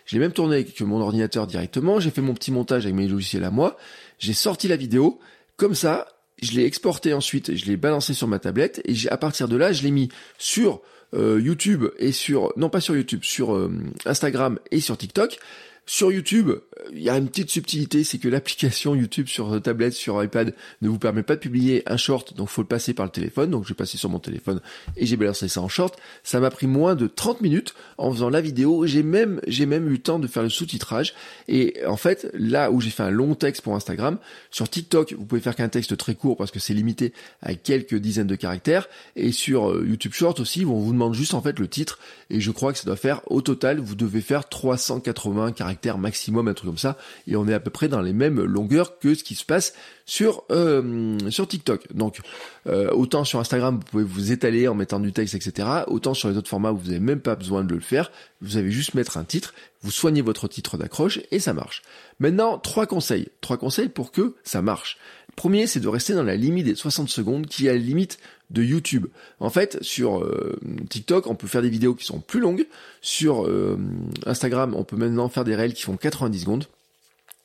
Je 0.06 0.16
l'ai 0.16 0.20
même 0.20 0.32
tourné 0.32 0.56
avec 0.56 0.80
mon 0.82 1.02
ordinateur 1.02 1.48
directement. 1.48 2.00
J'ai 2.00 2.12
fait 2.12 2.22
mon 2.22 2.34
petit 2.34 2.52
montage 2.52 2.86
avec 2.86 2.96
mes 2.96 3.08
logiciels 3.08 3.44
à 3.44 3.52
moi. 3.52 3.78
J'ai 4.20 4.34
sorti 4.34 4.68
la 4.68 4.76
vidéo 4.76 5.20
comme 5.58 5.76
ça 5.76 6.08
je 6.42 6.52
l'ai 6.52 6.66
exporté 6.66 7.14
ensuite, 7.14 7.56
je 7.56 7.66
l'ai 7.66 7.78
balancé 7.78 8.14
sur 8.14 8.28
ma 8.28 8.40
tablette 8.40 8.82
et 8.86 8.94
à 9.10 9.18
partir 9.18 9.48
de 9.48 9.56
là, 9.56 9.72
je 9.72 9.84
l'ai 9.84 9.92
mis 9.92 10.10
sur 10.38 10.82
euh, 11.14 11.40
YouTube 11.42 11.86
et 11.98 12.12
sur 12.12 12.52
non 12.58 12.70
pas 12.70 12.82
sur 12.82 12.96
YouTube, 12.96 13.22
sur 13.24 13.56
euh, 13.56 13.72
Instagram 14.06 14.60
et 14.72 14.80
sur 14.80 14.98
TikTok. 14.98 15.40
Sur 15.88 16.12
YouTube, 16.12 16.50
il 16.92 17.04
y 17.04 17.12
a 17.12 17.18
une 17.18 17.28
petite 17.28 17.52
subtilité, 17.52 18.04
c'est 18.04 18.18
que 18.18 18.28
l'application 18.28 18.96
YouTube 18.96 19.28
sur 19.28 19.62
tablette, 19.62 19.94
sur 19.94 20.22
iPad, 20.24 20.56
ne 20.82 20.90
vous 20.90 20.98
permet 20.98 21.22
pas 21.22 21.36
de 21.36 21.40
publier 21.40 21.84
un 21.86 21.96
short, 21.96 22.36
donc 22.36 22.50
faut 22.50 22.64
le 22.64 22.68
passer 22.68 22.96
par 22.96 23.06
le 23.06 23.12
téléphone. 23.12 23.52
Donc 23.52 23.68
j'ai 23.68 23.76
passé 23.76 24.00
sur 24.00 24.10
mon 24.10 24.18
téléphone 24.18 24.62
et 24.98 25.06
j'ai 25.06 25.16
balancé 25.16 25.48
ça 25.48 25.62
en 25.62 25.68
short. 25.68 25.96
Ça 26.24 26.40
m'a 26.40 26.50
pris 26.50 26.66
moins 26.66 26.96
de 26.96 27.06
30 27.06 27.42
minutes 27.42 27.76
en 28.00 28.12
faisant 28.12 28.32
la 28.32 28.42
vidéo. 28.42 28.88
J'ai 28.88 29.04
même, 29.04 29.40
j'ai 29.46 29.68
même 29.68 29.88
eu 29.88 29.92
le 29.92 29.98
temps 30.00 30.18
de 30.18 30.26
faire 30.26 30.42
le 30.42 30.50
sous-titrage. 30.50 31.14
Et 31.48 31.76
en 31.86 31.98
fait, 31.98 32.32
là 32.34 32.72
où 32.72 32.82
j'ai 32.82 32.90
fait 32.90 33.04
un 33.04 33.12
long 33.12 33.36
texte 33.36 33.62
pour 33.62 33.76
Instagram, 33.76 34.18
sur 34.50 34.68
TikTok, 34.68 35.14
vous 35.14 35.26
pouvez 35.26 35.42
faire 35.42 35.56
qu'un 35.56 35.70
texte 35.70 35.96
très 35.98 36.16
court 36.16 36.36
parce 36.36 36.50
que 36.50 36.60
c'est 36.60 36.74
limité 36.74 37.14
à 37.44 37.54
quelques 37.54 37.96
dizaines 37.96 38.26
de 38.26 38.36
caractères. 38.36 38.90
Et 39.16 39.32
sur 39.32 39.70
euh, 39.70 39.86
YouTube 39.88 40.14
Short 40.14 40.40
aussi, 40.40 40.66
on 40.66 40.80
vous 40.80 40.94
demande 40.94 41.14
juste 41.14 41.36
en 41.36 41.44
fait 41.44 41.60
le 41.60 41.68
titre. 41.68 42.00
Et 42.32 42.42
je 42.42 42.50
crois 42.50 42.74
que 42.74 42.80
ça 42.80 42.86
doit 42.86 42.96
faire, 42.96 43.22
au 43.28 43.42
total, 43.42 43.80
vous 43.80 43.94
devez 43.94 44.22
faire 44.22 44.50
380 44.50 45.52
caractères 45.52 45.75
maximum, 45.98 46.48
un 46.48 46.54
truc 46.54 46.70
comme 46.70 46.78
ça, 46.78 46.98
et 47.28 47.36
on 47.36 47.48
est 47.48 47.54
à 47.54 47.60
peu 47.60 47.70
près 47.70 47.88
dans 47.88 48.02
les 48.02 48.14
mêmes 48.14 48.42
longueurs 48.42 49.00
que 49.00 49.16
ce 49.16 49.24
qui 49.24 49.36
se 49.36 49.46
passe 49.46 49.74
sur 50.06 50.44
euh, 50.52 51.18
sur 51.30 51.48
TikTok. 51.48 51.94
Donc 51.94 52.20
euh, 52.68 52.92
autant 52.92 53.24
sur 53.24 53.40
Instagram 53.40 53.76
vous 53.76 53.84
pouvez 53.84 54.04
vous 54.04 54.32
étaler 54.32 54.68
en 54.68 54.76
mettant 54.76 55.00
du 55.00 55.12
texte, 55.12 55.36
etc. 55.36 55.68
Autant 55.88 56.14
sur 56.14 56.30
les 56.30 56.38
autres 56.38 56.50
formats 56.50 56.72
vous 56.72 56.88
n'avez 56.88 57.00
même 57.00 57.22
pas 57.22 57.36
besoin 57.36 57.64
de 57.64 57.74
le 57.74 57.80
faire. 57.80 58.12
Vous 58.42 58.58
avez 58.58 58.72
juste 58.72 58.94
mettre 58.94 59.18
un 59.18 59.24
titre, 59.24 59.54
vous 59.82 59.92
soignez 59.92 60.22
votre 60.22 60.48
titre 60.48 60.78
d'accroche 60.78 61.20
et 61.32 61.40
ça 61.40 61.54
marche. 61.54 61.82
Maintenant 62.20 62.60
trois 62.60 62.86
conseils, 62.86 63.30
trois 63.42 63.58
conseils 63.58 63.90
pour 63.90 64.12
que 64.12 64.36
ça 64.44 64.62
marche. 64.62 64.98
Premier 65.36 65.68
c'est 65.68 65.80
de 65.80 65.88
rester 65.88 66.14
dans 66.14 66.24
la 66.24 66.36
limite 66.36 66.66
des 66.66 66.76
60 66.76 67.10
secondes 67.10 67.48
qui 67.48 67.68
est 67.68 67.72
la 67.72 67.78
limite 67.78 68.20
de 68.50 68.64
YouTube. 68.64 69.08
En 69.40 69.50
fait, 69.50 69.78
sur 69.82 70.20
euh, 70.20 70.60
TikTok, 70.90 71.28
on 71.28 71.36
peut 71.36 71.48
faire 71.48 71.62
des 71.62 71.70
vidéos 71.70 71.96
qui 71.96 72.06
sont 72.06 72.20
plus 72.20 72.40
longues. 72.40 72.68
Sur 73.02 73.46
euh, 73.46 73.78
Instagram, 74.26 74.76
on 74.76 74.84
peut 74.84 74.96
maintenant 74.96 75.30
faire 75.30 75.44
des 75.44 75.56
réels 75.56 75.74
qui 75.74 75.84
font 75.84 75.98
90 75.98 76.40
secondes. 76.40 76.66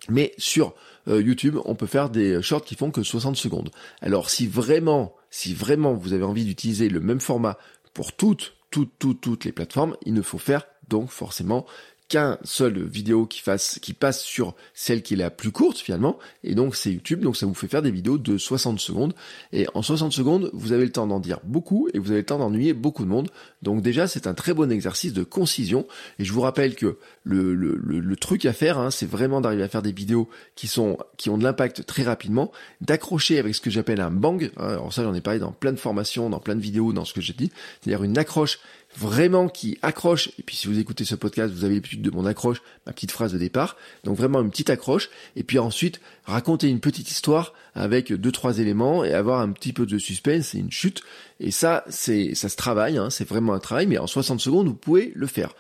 Mais 0.09 0.33
sur 0.39 0.75
euh, 1.09 1.23
YouTube, 1.23 1.59
on 1.65 1.75
peut 1.75 1.87
faire 1.87 2.11
des 2.11 2.43
shorts 2.43 2.65
qui 2.65 2.75
font 2.75 2.91
que 2.91 3.03
60 3.03 3.37
secondes. 3.37 3.71
Alors 4.01 4.31
si 4.31 4.47
vraiment, 4.47 5.15
si 5.31 5.55
vraiment 5.55 5.95
vous 5.95 6.13
avez 6.13 6.25
envie 6.25 6.45
d'utiliser 6.45 6.89
le 6.89 7.01
même 7.01 7.21
format 7.21 7.59
pour 7.95 8.13
toutes, 8.13 8.55
toutes, 8.71 8.93
toutes, 8.99 9.21
toutes 9.21 9.45
les 9.45 9.53
plateformes, 9.53 9.97
il 10.07 10.15
ne 10.15 10.23
faut 10.23 10.39
faire 10.39 10.67
donc 10.89 11.11
forcément 11.11 11.67
qu'un 12.11 12.39
seul 12.43 12.83
vidéo 12.83 13.25
qui 13.25 13.41
fasse, 13.41 13.79
qui 13.81 13.93
passe 13.93 14.21
sur 14.21 14.57
celle 14.75 15.01
qui 15.01 15.15
est 15.15 15.17
la 15.17 15.31
plus 15.31 15.53
courte 15.53 15.79
finalement, 15.79 16.19
et 16.43 16.57
donc 16.57 16.75
c'est 16.75 16.93
YouTube, 16.93 17.21
donc 17.21 17.37
ça 17.37 17.47
vous 17.47 17.55
fait 17.55 17.69
faire 17.69 17.83
des 17.83 17.93
vidéos 17.93 18.19
de 18.19 18.37
60 18.37 18.81
secondes, 18.81 19.15
et 19.53 19.69
en 19.75 19.83
60 19.83 20.13
secondes, 20.13 20.51
vous 20.53 20.73
avez 20.73 20.85
le 20.85 20.91
temps 20.91 21.07
d'en 21.07 21.21
dire 21.21 21.39
beaucoup, 21.45 21.89
et 21.95 22.01
vous 22.01 22.11
avez 22.11 22.21
le 22.21 22.27
temps 22.27 22.39
d'ennuyer 22.39 22.75
beaucoup 22.75 23.05
de 23.05 23.09
monde, 23.09 23.31
donc 23.63 23.81
déjà 23.81 24.09
c'est 24.09 24.27
un 24.27 24.35
très 24.35 24.53
bon 24.55 24.73
exercice 24.73 25.13
de 25.13 25.23
concision, 25.23 25.87
et 26.19 26.25
je 26.25 26.33
vous 26.33 26.41
rappelle 26.41 26.75
que 26.75 26.99
le, 27.23 27.55
le, 27.55 27.77
le, 27.77 28.17
truc 28.17 28.45
à 28.45 28.53
faire, 28.53 28.79
hein, 28.79 28.91
c'est 28.91 29.09
vraiment 29.09 29.41
d'arriver 29.41 29.63
à 29.63 29.69
faire 29.69 29.83
des 29.83 29.93
vidéos 29.93 30.29
qui 30.57 30.67
sont, 30.67 30.99
qui 31.17 31.31
ont 31.31 31.39
de 31.39 31.45
l'impact 31.45 31.87
très 31.87 32.03
rapidement, 32.03 32.51
d'accrocher 32.81 33.39
avec 33.39 33.55
ce 33.55 33.61
que 33.61 33.71
j'appelle 33.71 34.01
un 34.01 34.11
bang, 34.11 34.51
hein, 34.57 34.69
alors 34.71 34.93
ça 34.93 35.05
j'en 35.05 35.15
ai 35.15 35.21
parlé 35.21 35.39
dans 35.39 35.53
plein 35.53 35.73
de 35.73 35.79
formations, 35.79 36.29
dans 36.29 36.41
plein 36.41 36.57
de 36.57 36.61
vidéos, 36.61 36.93
dans 36.93 37.05
ce 37.05 37.15
que 37.15 37.21
j'ai 37.21 37.35
dit, 37.35 37.53
c'est-à-dire 37.81 38.03
une 38.03 38.19
accroche 38.19 38.59
vraiment 38.97 39.49
qui 39.49 39.79
accroche, 39.83 40.29
et 40.39 40.43
puis 40.43 40.57
si 40.57 40.67
vous 40.67 40.79
écoutez 40.79 41.05
ce 41.05 41.15
podcast, 41.15 41.53
vous 41.55 41.65
avez 41.65 41.75
l'habitude 41.75 42.03
de 42.03 42.11
mon 42.11 42.27
accroche, 42.27 42.63
ma 42.87 42.93
petite 42.93 43.13
phrase 43.13 43.33
de 43.33 43.39
départ, 43.39 43.77
donc 44.05 44.17
vraiment 44.17 44.41
une 44.41 44.51
petite 44.51 44.71
accroche, 44.71 45.11
et 45.37 45.43
puis 45.43 45.59
ensuite 45.59 46.01
raconter 46.25 46.69
une 46.69 46.81
petite 46.81 47.11
histoire 47.11 47.55
avec 47.75 48.13
deux 48.13 48.33
trois 48.33 48.59
éléments 48.59 49.05
et 49.05 49.15
avoir 49.15 49.41
un 49.41 49.53
petit 49.53 49.73
peu 49.73 49.87
de 49.87 49.99
suspense 49.99 50.55
et 50.55 50.59
une 50.59 50.73
chute, 50.73 51.03
et 51.39 51.51
ça 51.51 51.85
c'est 51.89 52.35
ça 52.35 52.49
se 52.49 52.57
travaille, 52.57 52.99
hein, 52.99 53.11
c'est 53.11 53.29
vraiment 53.29 53.55
un 53.55 53.61
travail, 53.61 53.87
mais 53.87 53.99
en 53.99 54.07
60 54.07 54.41
secondes 54.41 54.67
vous 54.67 54.75
pouvez 54.75 55.13
le 55.15 55.27
faire. 55.27 55.55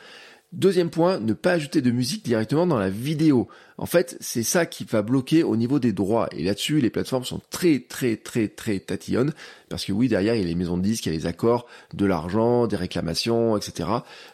Deuxième 0.52 0.90
point, 0.90 1.20
ne 1.20 1.32
pas 1.32 1.52
ajouter 1.52 1.80
de 1.80 1.92
musique 1.92 2.24
directement 2.24 2.66
dans 2.66 2.78
la 2.78 2.90
vidéo. 2.90 3.46
En 3.78 3.86
fait, 3.86 4.16
c'est 4.18 4.42
ça 4.42 4.66
qui 4.66 4.82
va 4.82 5.00
bloquer 5.00 5.44
au 5.44 5.54
niveau 5.54 5.78
des 5.78 5.92
droits. 5.92 6.28
Et 6.32 6.42
là-dessus, 6.42 6.80
les 6.80 6.90
plateformes 6.90 7.22
sont 7.22 7.40
très 7.50 7.78
très 7.78 8.16
très 8.16 8.48
très 8.48 8.80
tatillonnes. 8.80 9.32
Parce 9.68 9.84
que 9.84 9.92
oui, 9.92 10.08
derrière, 10.08 10.34
il 10.34 10.40
y 10.40 10.44
a 10.44 10.46
les 10.48 10.56
maisons 10.56 10.76
de 10.76 10.82
disques, 10.82 11.06
il 11.06 11.12
y 11.12 11.14
a 11.14 11.18
les 11.18 11.26
accords, 11.26 11.68
de 11.94 12.04
l'argent, 12.04 12.66
des 12.66 12.74
réclamations, 12.74 13.56
etc. 13.56 13.90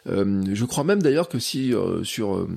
Euh, 0.07 0.43
je 0.51 0.65
crois 0.65 0.83
même 0.83 1.03
d'ailleurs 1.03 1.29
que 1.29 1.37
si 1.37 1.71
euh, 1.71 2.03
sur 2.03 2.35
euh, 2.35 2.49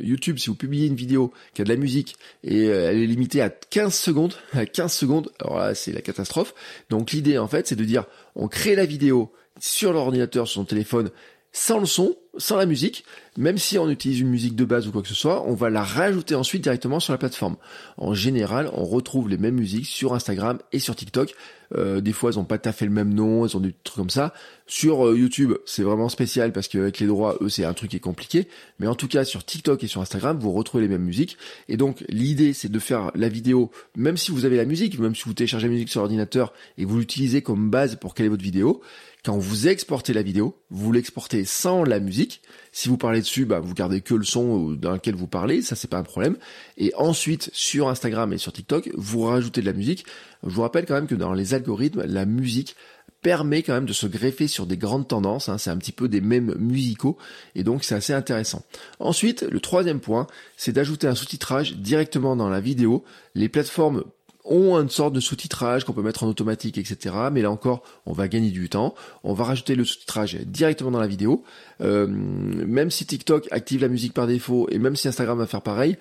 YouTube, 0.00 0.38
si 0.38 0.48
vous 0.48 0.56
publiez 0.56 0.88
une 0.88 0.96
vidéo 0.96 1.32
qui 1.54 1.62
a 1.62 1.64
de 1.64 1.68
la 1.70 1.76
musique 1.76 2.16
et 2.42 2.64
elle 2.64 3.00
est 3.00 3.06
limitée 3.06 3.42
à 3.42 3.48
15 3.48 3.94
secondes, 3.94 4.34
à 4.54 4.66
15 4.66 4.92
secondes, 4.92 5.30
alors 5.38 5.58
là, 5.58 5.76
c'est 5.76 5.92
la 5.92 6.00
catastrophe. 6.00 6.52
Donc 6.90 7.12
l'idée, 7.12 7.38
en 7.38 7.46
fait, 7.46 7.68
c'est 7.68 7.76
de 7.76 7.84
dire, 7.84 8.06
on 8.34 8.48
crée 8.48 8.74
la 8.74 8.86
vidéo 8.86 9.30
sur 9.60 9.92
l'ordinateur, 9.92 10.48
sur 10.48 10.62
son 10.62 10.64
téléphone, 10.64 11.10
sans 11.52 11.78
le 11.78 11.86
son, 11.86 12.16
sans 12.38 12.56
la 12.56 12.66
musique, 12.66 13.04
même 13.36 13.58
si 13.58 13.78
on 13.78 13.88
utilise 13.90 14.20
une 14.20 14.28
musique 14.28 14.56
de 14.56 14.64
base 14.64 14.86
ou 14.86 14.92
quoi 14.92 15.02
que 15.02 15.08
ce 15.08 15.14
soit, 15.14 15.44
on 15.46 15.54
va 15.54 15.70
la 15.70 15.82
rajouter 15.82 16.34
ensuite 16.34 16.62
directement 16.62 17.00
sur 17.00 17.12
la 17.12 17.18
plateforme. 17.18 17.56
En 17.96 18.14
général, 18.14 18.70
on 18.72 18.84
retrouve 18.84 19.28
les 19.28 19.38
mêmes 19.38 19.54
musiques 19.54 19.86
sur 19.86 20.14
Instagram 20.14 20.58
et 20.72 20.78
sur 20.78 20.94
TikTok. 20.96 21.34
Euh, 21.76 22.00
des 22.00 22.12
fois, 22.12 22.30
elles 22.30 22.38
ont 22.38 22.44
pas 22.44 22.58
fait 22.72 22.84
le 22.84 22.90
même 22.90 23.12
nom, 23.12 23.44
elles 23.44 23.56
ont 23.56 23.60
des 23.60 23.74
trucs 23.84 23.96
comme 23.96 24.10
ça. 24.10 24.32
Sur 24.66 25.06
euh, 25.06 25.16
YouTube, 25.16 25.54
c'est 25.66 25.82
vraiment 25.82 26.08
spécial 26.08 26.52
parce 26.52 26.68
qu'avec 26.68 26.98
les 27.00 27.06
droits, 27.06 27.36
eux, 27.40 27.48
c'est 27.48 27.64
un 27.64 27.74
truc 27.74 27.90
qui 27.90 27.96
est 27.96 28.00
compliqué. 28.00 28.48
Mais 28.78 28.86
en 28.86 28.94
tout 28.94 29.08
cas, 29.08 29.24
sur 29.24 29.44
TikTok 29.44 29.82
et 29.84 29.86
sur 29.86 30.00
Instagram, 30.00 30.38
vous 30.38 30.52
retrouvez 30.52 30.82
les 30.84 30.88
mêmes 30.88 31.04
musiques. 31.04 31.36
Et 31.68 31.76
donc, 31.76 32.04
l'idée, 32.08 32.52
c'est 32.52 32.70
de 32.70 32.78
faire 32.78 33.10
la 33.14 33.28
vidéo, 33.28 33.70
même 33.96 34.16
si 34.16 34.30
vous 34.30 34.44
avez 34.44 34.56
la 34.56 34.64
musique, 34.64 34.98
même 34.98 35.14
si 35.14 35.24
vous 35.24 35.34
téléchargez 35.34 35.66
la 35.66 35.72
musique 35.72 35.90
sur 35.90 36.00
l'ordinateur 36.00 36.52
et 36.78 36.84
vous 36.84 36.98
l'utilisez 36.98 37.42
comme 37.42 37.70
base 37.70 37.96
pour 37.96 38.14
caler 38.14 38.28
votre 38.28 38.42
vidéo, 38.42 38.80
quand 39.24 39.38
vous 39.38 39.68
exportez 39.68 40.12
la 40.12 40.20
vidéo, 40.20 40.54
vous 40.68 40.92
l'exportez 40.92 41.46
sans 41.46 41.82
la 41.82 41.98
musique. 41.98 42.42
Si 42.72 42.90
vous 42.90 42.98
parlez 42.98 43.20
dessus, 43.20 43.46
bah, 43.46 43.58
vous 43.58 43.72
gardez 43.72 44.02
que 44.02 44.12
le 44.12 44.24
son 44.24 44.72
dans 44.72 44.92
lequel 44.92 45.14
vous 45.14 45.26
parlez, 45.26 45.62
ça 45.62 45.76
c'est 45.76 45.88
pas 45.88 45.96
un 45.96 46.02
problème. 46.02 46.36
Et 46.76 46.92
ensuite, 46.94 47.48
sur 47.54 47.88
Instagram 47.88 48.34
et 48.34 48.38
sur 48.38 48.52
TikTok, 48.52 48.90
vous 48.94 49.22
rajoutez 49.22 49.62
de 49.62 49.66
la 49.66 49.72
musique. 49.72 50.04
Je 50.46 50.54
vous 50.54 50.62
rappelle 50.62 50.86
quand 50.86 50.94
même 50.94 51.06
que 51.06 51.14
dans 51.14 51.32
les 51.32 51.54
algorithmes, 51.54 52.04
la 52.06 52.26
musique 52.26 52.76
permet 53.22 53.62
quand 53.62 53.72
même 53.72 53.86
de 53.86 53.92
se 53.94 54.06
greffer 54.06 54.46
sur 54.46 54.66
des 54.66 54.76
grandes 54.76 55.08
tendances, 55.08 55.48
hein. 55.48 55.56
c'est 55.56 55.70
un 55.70 55.78
petit 55.78 55.92
peu 55.92 56.08
des 56.08 56.20
mêmes 56.20 56.54
musicaux, 56.58 57.16
et 57.54 57.64
donc 57.64 57.82
c'est 57.82 57.94
assez 57.94 58.12
intéressant. 58.12 58.62
Ensuite, 58.98 59.42
le 59.42 59.60
troisième 59.60 59.98
point, 59.98 60.26
c'est 60.58 60.72
d'ajouter 60.72 61.06
un 61.06 61.14
sous-titrage 61.14 61.76
directement 61.76 62.36
dans 62.36 62.50
la 62.50 62.60
vidéo. 62.60 63.02
Les 63.34 63.48
plateformes 63.48 64.04
ont 64.44 64.78
une 64.78 64.90
sorte 64.90 65.14
de 65.14 65.20
sous-titrage 65.20 65.84
qu'on 65.84 65.94
peut 65.94 66.02
mettre 66.02 66.22
en 66.22 66.28
automatique, 66.28 66.76
etc. 66.76 67.14
Mais 67.32 67.40
là 67.40 67.50
encore, 67.50 67.82
on 68.04 68.12
va 68.12 68.28
gagner 68.28 68.50
du 68.50 68.68
temps. 68.68 68.94
On 69.22 69.32
va 69.32 69.44
rajouter 69.44 69.74
le 69.74 69.84
sous-titrage 69.84 70.36
directement 70.44 70.90
dans 70.90 71.00
la 71.00 71.06
vidéo. 71.06 71.44
Euh, 71.80 72.06
même 72.06 72.90
si 72.90 73.06
TikTok 73.06 73.48
active 73.50 73.80
la 73.80 73.88
musique 73.88 74.12
par 74.12 74.26
défaut 74.26 74.68
et 74.70 74.78
même 74.78 74.96
si 74.96 75.08
Instagram 75.08 75.38
va 75.38 75.46
faire 75.46 75.62
pareil, 75.62 75.96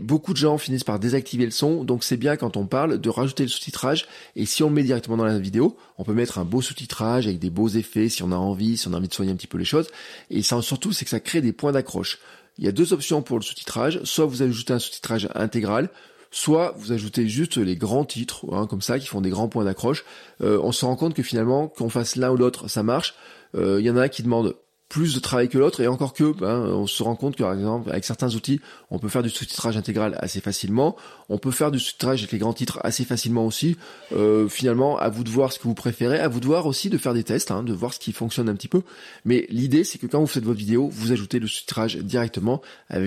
beaucoup 0.00 0.32
de 0.32 0.38
gens 0.38 0.58
finissent 0.58 0.84
par 0.84 0.98
désactiver 0.98 1.44
le 1.44 1.50
son, 1.50 1.84
donc 1.84 2.04
c'est 2.04 2.16
bien 2.16 2.36
quand 2.36 2.56
on 2.56 2.66
parle 2.66 3.00
de 3.00 3.08
rajouter 3.10 3.42
le 3.42 3.48
sous-titrage, 3.48 4.06
et 4.36 4.46
si 4.46 4.62
on 4.62 4.68
le 4.68 4.74
met 4.74 4.82
directement 4.82 5.16
dans 5.16 5.24
la 5.24 5.38
vidéo, 5.38 5.76
on 5.98 6.04
peut 6.04 6.14
mettre 6.14 6.38
un 6.38 6.44
beau 6.44 6.62
sous-titrage 6.62 7.26
avec 7.26 7.38
des 7.38 7.50
beaux 7.50 7.68
effets 7.68 8.08
si 8.08 8.22
on 8.22 8.32
a 8.32 8.36
envie, 8.36 8.76
si 8.76 8.88
on 8.88 8.92
a 8.92 8.96
envie 8.96 9.08
de 9.08 9.14
soigner 9.14 9.32
un 9.32 9.36
petit 9.36 9.46
peu 9.46 9.58
les 9.58 9.64
choses, 9.64 9.88
et 10.30 10.42
surtout 10.42 10.92
c'est 10.92 11.04
que 11.04 11.10
ça 11.10 11.20
crée 11.20 11.40
des 11.40 11.52
points 11.52 11.72
d'accroche. 11.72 12.18
Il 12.58 12.64
y 12.64 12.68
a 12.68 12.72
deux 12.72 12.92
options 12.92 13.22
pour 13.22 13.38
le 13.38 13.42
sous-titrage, 13.42 14.02
soit 14.04 14.26
vous 14.26 14.42
ajoutez 14.42 14.72
un 14.72 14.78
sous-titrage 14.78 15.28
intégral, 15.34 15.90
soit 16.30 16.74
vous 16.76 16.92
ajoutez 16.92 17.28
juste 17.28 17.56
les 17.56 17.76
grands 17.76 18.04
titres, 18.04 18.46
hein, 18.52 18.66
comme 18.66 18.82
ça, 18.82 18.98
qui 18.98 19.06
font 19.06 19.20
des 19.20 19.30
grands 19.30 19.48
points 19.48 19.64
d'accroche. 19.64 20.04
Euh, 20.42 20.60
on 20.62 20.72
se 20.72 20.84
rend 20.84 20.96
compte 20.96 21.14
que 21.14 21.22
finalement, 21.22 21.68
qu'on 21.68 21.88
fasse 21.88 22.16
l'un 22.16 22.30
ou 22.30 22.36
l'autre, 22.36 22.68
ça 22.68 22.82
marche. 22.82 23.14
Euh, 23.56 23.80
il 23.80 23.86
y 23.86 23.90
en 23.90 23.96
a 23.96 24.08
qui 24.08 24.22
demandent 24.22 24.54
plus 24.90 25.14
de 25.14 25.20
travail 25.20 25.48
que 25.48 25.56
l'autre 25.56 25.80
et 25.80 25.86
encore 25.86 26.12
que 26.12 26.32
ben, 26.32 26.66
on 26.66 26.88
se 26.88 27.04
rend 27.04 27.14
compte 27.14 27.36
que 27.36 27.44
par 27.44 27.54
exemple 27.54 27.88
avec 27.90 28.04
certains 28.04 28.34
outils 28.34 28.60
on 28.90 28.98
peut 28.98 29.08
faire 29.08 29.22
du 29.22 29.30
sous-titrage 29.30 29.76
intégral 29.76 30.18
assez 30.18 30.40
facilement. 30.40 30.96
On 31.28 31.38
peut 31.38 31.52
faire 31.52 31.70
du 31.70 31.78
sous-titrage 31.78 32.22
avec 32.22 32.32
les 32.32 32.38
grands 32.38 32.52
titres 32.52 32.80
assez 32.82 33.04
facilement 33.04 33.46
aussi. 33.46 33.76
Euh, 34.12 34.48
finalement 34.48 34.98
à 34.98 35.08
vous 35.08 35.22
de 35.22 35.30
voir 35.30 35.52
ce 35.52 35.60
que 35.60 35.64
vous 35.64 35.74
préférez 35.74 36.18
à 36.18 36.26
vous 36.26 36.40
de 36.40 36.46
voir 36.46 36.66
aussi 36.66 36.90
de 36.90 36.98
faire 36.98 37.14
des 37.14 37.22
tests 37.22 37.52
hein, 37.52 37.62
de 37.62 37.72
voir 37.72 37.94
ce 37.94 38.00
qui 38.00 38.12
fonctionne 38.12 38.48
un 38.48 38.54
petit 38.56 38.66
peu. 38.66 38.82
Mais 39.24 39.46
l'idée 39.48 39.84
c'est 39.84 39.98
que 39.98 40.08
quand 40.08 40.18
vous 40.18 40.26
faites 40.26 40.42
votre 40.42 40.58
vidéo 40.58 40.88
vous 40.92 41.12
ajoutez 41.12 41.38
le 41.38 41.46
sous-titrage 41.46 41.96
directement. 41.96 42.60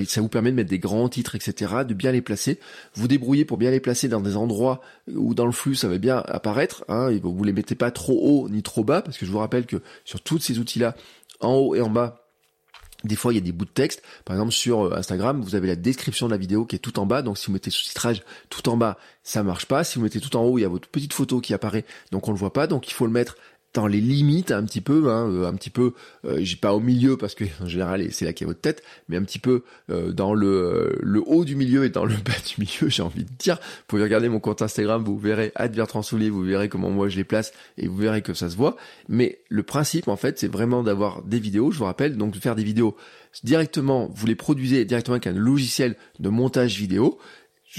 Ça 0.07 0.21
vous 0.21 0.29
permet 0.29 0.51
de 0.51 0.55
mettre 0.55 0.69
des 0.69 0.79
grands 0.79 1.09
titres 1.09 1.35
etc 1.35 1.83
de 1.85 1.93
bien 1.93 2.13
les 2.13 2.21
placer. 2.21 2.59
Vous 2.95 3.09
débrouillez 3.09 3.43
pour 3.43 3.57
bien 3.57 3.71
les 3.71 3.81
placer 3.81 4.07
dans 4.07 4.21
des 4.21 4.37
endroits 4.37 4.79
où 5.13 5.33
dans 5.33 5.45
le 5.45 5.51
flux 5.51 5.75
ça 5.75 5.89
va 5.89 5.97
bien 5.97 6.23
apparaître 6.27 6.85
hein, 6.87 7.09
et 7.09 7.19
vous 7.19 7.43
les 7.43 7.51
mettez 7.51 7.75
pas 7.75 7.91
trop 7.91 8.17
haut 8.21 8.47
ni 8.47 8.63
trop 8.63 8.85
bas 8.85 9.01
parce 9.01 9.17
que 9.17 9.25
je 9.25 9.31
vous 9.31 9.39
rappelle 9.39 9.65
que 9.65 9.81
sur 10.05 10.21
tous 10.21 10.39
ces 10.39 10.59
outils 10.59 10.79
là 10.79 10.95
en 11.43 11.53
haut 11.53 11.75
et 11.75 11.81
en 11.81 11.89
bas, 11.89 12.23
des 13.03 13.17
fois, 13.17 13.33
il 13.33 13.35
y 13.35 13.39
a 13.39 13.41
des 13.41 13.51
bouts 13.51 13.65
de 13.65 13.69
texte. 13.69 14.01
Par 14.23 14.35
exemple, 14.35 14.53
sur 14.53 14.85
euh, 14.85 14.97
Instagram, 14.97 15.41
vous 15.41 15.55
avez 15.55 15.67
la 15.67 15.75
description 15.75 16.27
de 16.27 16.31
la 16.31 16.37
vidéo 16.37 16.65
qui 16.65 16.77
est 16.77 16.79
tout 16.79 16.99
en 16.99 17.05
bas. 17.05 17.21
Donc, 17.21 17.37
si 17.37 17.47
vous 17.47 17.53
mettez 17.53 17.69
sous-titrage 17.69 18.23
tout 18.49 18.69
en 18.69 18.77
bas, 18.77 18.97
ça 19.23 19.43
marche 19.43 19.65
pas. 19.65 19.83
Si 19.83 19.97
vous 19.97 20.03
mettez 20.03 20.21
tout 20.21 20.35
en 20.37 20.43
haut, 20.43 20.57
il 20.57 20.61
y 20.61 20.65
a 20.65 20.69
votre 20.69 20.87
petite 20.87 21.13
photo 21.13 21.41
qui 21.41 21.53
apparaît. 21.53 21.85
Donc, 22.11 22.27
on 22.27 22.31
le 22.31 22.37
voit 22.37 22.53
pas. 22.53 22.65
Donc, 22.67 22.87
il 22.87 22.93
faut 22.93 23.05
le 23.05 23.11
mettre 23.11 23.35
dans 23.73 23.87
les 23.87 23.99
limites 23.99 24.51
un 24.51 24.63
petit 24.63 24.81
peu, 24.81 25.11
hein, 25.11 25.27
euh, 25.29 25.47
un 25.47 25.53
petit 25.53 25.69
peu, 25.69 25.93
euh, 26.25 26.37
j'ai 26.41 26.55
pas 26.55 26.73
au 26.73 26.79
milieu 26.79 27.17
parce 27.17 27.35
que 27.35 27.45
en 27.61 27.67
général 27.67 28.05
c'est 28.11 28.25
là 28.25 28.33
qu'il 28.33 28.45
y 28.45 28.47
a 28.47 28.51
votre 28.51 28.61
tête, 28.61 28.83
mais 29.09 29.17
un 29.17 29.23
petit 29.23 29.39
peu 29.39 29.63
euh, 29.89 30.11
dans 30.11 30.33
le, 30.33 30.97
le 31.01 31.21
haut 31.25 31.43
du 31.43 31.55
milieu 31.55 31.83
et 31.83 31.89
dans 31.89 32.05
le 32.05 32.15
bas 32.25 32.33
du 32.45 32.61
milieu, 32.61 32.89
j'ai 32.89 33.03
envie 33.03 33.23
de 33.23 33.31
dire. 33.37 33.55
Vous 33.55 33.83
pouvez 33.87 34.03
regarder 34.03 34.29
mon 34.29 34.39
compte 34.39 34.61
Instagram, 34.61 35.03
vous 35.03 35.17
verrez 35.17 35.51
Bertrand 35.73 36.03
Soulier, 36.03 36.29
vous 36.29 36.43
verrez 36.43 36.69
comment 36.69 36.89
moi 36.89 37.09
je 37.09 37.17
les 37.17 37.23
place 37.23 37.51
et 37.77 37.87
vous 37.87 37.97
verrez 37.97 38.21
que 38.21 38.33
ça 38.33 38.49
se 38.49 38.55
voit. 38.55 38.75
Mais 39.09 39.39
le 39.49 39.63
principe 39.63 40.07
en 40.07 40.15
fait, 40.15 40.37
c'est 40.39 40.51
vraiment 40.51 40.83
d'avoir 40.83 41.23
des 41.23 41.39
vidéos. 41.39 41.71
Je 41.71 41.79
vous 41.79 41.85
rappelle 41.85 42.15
donc 42.15 42.33
de 42.33 42.39
faire 42.39 42.55
des 42.55 42.63
vidéos 42.63 42.95
directement, 43.43 44.09
vous 44.13 44.27
les 44.27 44.35
produisez 44.35 44.85
directement 44.85 45.15
avec 45.15 45.27
un 45.27 45.33
logiciel 45.33 45.95
de 46.19 46.29
montage 46.29 46.77
vidéo 46.77 47.17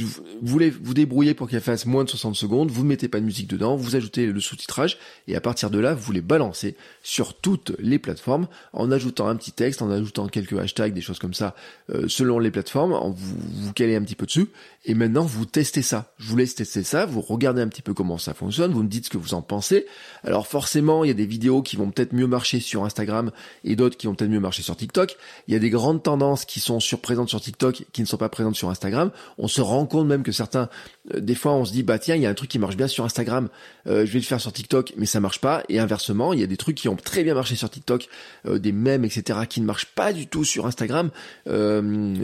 vous 0.03 0.25
voulez 0.43 0.71
vous 0.71 0.95
débrouiller 0.95 1.35
pour 1.35 1.49
qu'elle 1.49 1.61
fasse 1.61 1.87
moins 1.87 2.03
de 2.03 2.11
60 2.11 2.35
secondes, 2.35 2.71
vous 2.71 2.83
ne 2.83 2.89
mettez 2.89 3.09
pas 3.09 3.21
de 3.21 3.25
musique 3.25 3.49
dedans, 3.49 3.77
vous 3.77 3.95
ajoutez 3.95 4.27
le 4.27 4.41
sous-titrage, 4.41 4.99
et 5.29 5.37
à 5.37 5.41
partir 5.41 5.71
de 5.71 5.79
là, 5.79 5.95
vous 5.95 6.11
les 6.11 6.21
balancez 6.21 6.77
sur 7.03 7.35
toutes 7.35 7.73
les 7.79 8.01
plateformes, 8.01 8.49
en 8.73 8.91
ajoutant 8.91 9.29
un 9.29 9.37
petit 9.37 9.53
texte, 9.53 9.83
en 9.83 9.91
ajoutant 9.91 10.27
quelques 10.27 10.59
hashtags, 10.59 10.93
des 10.93 11.01
choses 11.01 11.21
comme 11.21 11.35
ça, 11.35 11.55
euh, 11.91 12.09
selon 12.09 12.41
les 12.41 12.51
plateformes, 12.51 12.93
en 12.93 13.11
vous, 13.11 13.37
vous 13.39 13.73
calez 13.73 13.95
un 13.95 14.03
petit 14.03 14.17
peu 14.17 14.27
dessus, 14.27 14.49
et 14.85 14.95
maintenant 14.95 15.25
vous 15.25 15.47
testez 15.47 15.83
ça. 15.83 16.13
Je 16.19 16.29
vous 16.29 16.37
laisse 16.37 16.57
tester 16.57 16.83
ça, 16.83 17.07
vous 17.07 17.21
regardez 17.21 17.63
un 17.63 17.69
petit 17.69 17.83
peu 17.83 17.95
comment 17.95 18.19
ça 18.19 18.35
fonctionne, 18.35 18.73
vous 18.73 18.83
me 18.83 18.89
dites 18.89 19.05
ce 19.05 19.11
que 19.11 19.19
vous 19.19 19.35
en 19.35 19.43
pensez. 19.43 19.87
Alors 20.25 20.49
forcément, 20.49 21.05
il 21.05 21.09
y 21.09 21.13
a 21.13 21.15
des 21.15 21.27
vidéos 21.27 21.63
qui 21.63 21.77
vont 21.77 21.91
peut-être 21.91 22.13
mieux 22.13 22.27
marcher 22.27 22.59
sur 22.59 22.85
Instagram, 22.85 23.31
et 23.63 23.77
d'autres 23.77 23.97
qui 23.97 24.09
vont 24.09 24.17
peut-être 24.17 24.31
mieux 24.31 24.41
marcher 24.41 24.63
sur 24.63 24.77
TikTok. 24.77 25.17
Il 25.47 25.55
y 25.55 25.57
a 25.57 25.61
des 25.61 25.71
grandes 25.71 26.03
tendances 26.03 26.45
qui 26.45 26.59
sont 26.59 26.81
sur, 26.81 27.01
présentes 27.01 27.29
sur 27.29 27.41
TikTok, 27.41 27.85
qui 27.93 28.01
ne 28.01 28.07
sont 28.07 28.17
pas 28.17 28.29
présentes 28.29 28.57
sur 28.57 28.71
Instagram. 28.71 29.13
On 29.39 29.47
se 29.47 29.61
rend 29.61 29.84
compte 29.87 30.07
même 30.07 30.23
que 30.23 30.33
certains, 30.33 30.69
euh, 31.15 31.21
des 31.21 31.35
fois, 31.35 31.53
on 31.53 31.65
se 31.65 31.73
dit 31.73 31.83
bah 31.83 31.99
tiens, 31.99 32.17
il 32.17 32.23
y 32.23 32.27
a 32.27 32.31
un 32.31 32.35
truc 32.35 32.51
qui 32.51 32.59
marche 32.59 32.77
bien 32.77 32.89
sur 32.89 33.05
Instagram, 33.05 33.49
euh, 33.87 34.07
je 34.07 34.13
vais 34.13 34.19
le 34.19 34.25
faire 34.25 34.41
sur 34.41 34.53
TikTok, 34.53 34.95
mais 34.97 35.07
ça 35.07 35.21
marche 35.21 35.41
pas. 35.41 35.63
Et 35.69 35.79
inversement, 35.79 36.33
il 36.33 36.41
y 36.41 36.43
a 36.43 36.47
des 36.47 36.57
trucs 36.57 36.77
qui 36.77 36.89
ont 36.89 36.97
très 36.97 37.25
bien 37.25 37.35
marché 37.35 37.57
sur 37.57 37.71
TikTok, 37.71 38.09
euh, 38.47 38.59
des 38.59 38.73
mèmes, 38.73 39.05
etc., 39.05 39.41
qui 39.49 39.61
ne 39.61 39.67
marchent 39.67 39.87
pas 39.87 40.13
du 40.13 40.27
tout 40.27 40.45
sur 40.45 40.67
Instagram. 40.67 41.11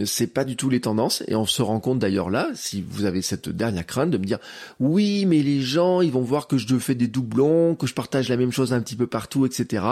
c'est 0.07 0.27
pas 0.27 0.45
du 0.45 0.57
tout 0.57 0.71
les 0.71 0.81
tendances. 0.81 1.23
Et 1.29 1.35
on 1.35 1.47
se 1.47 1.63
rend 1.63 1.81
compte 1.81 1.99
d'ailleurs 1.99 2.31
là, 2.31 2.49
si 2.55 2.85
vous 2.89 3.05
avez 3.05 3.23
cette 3.23 3.49
dernière 3.49 3.87
crainte 3.87 4.11
de 4.11 4.19
me 4.19 4.25
dire 4.25 4.39
oui, 4.79 5.27
mais 5.27 5.43
les 5.43 5.61
gens, 5.61 6.01
ils 6.01 6.13
vont 6.13 6.23
voir 6.23 6.47
que 6.47 6.59
je 6.59 6.79
fais 6.79 6.95
des 6.95 7.09
doublons, 7.09 7.75
que 7.75 7.87
je 7.87 7.95
partage 7.95 8.29
la 8.29 8.37
même 8.37 8.53
chose 8.53 8.73
un 8.73 8.81
petit 8.81 8.97
peu 8.97 9.07
partout, 9.07 9.47
etc. 9.47 9.85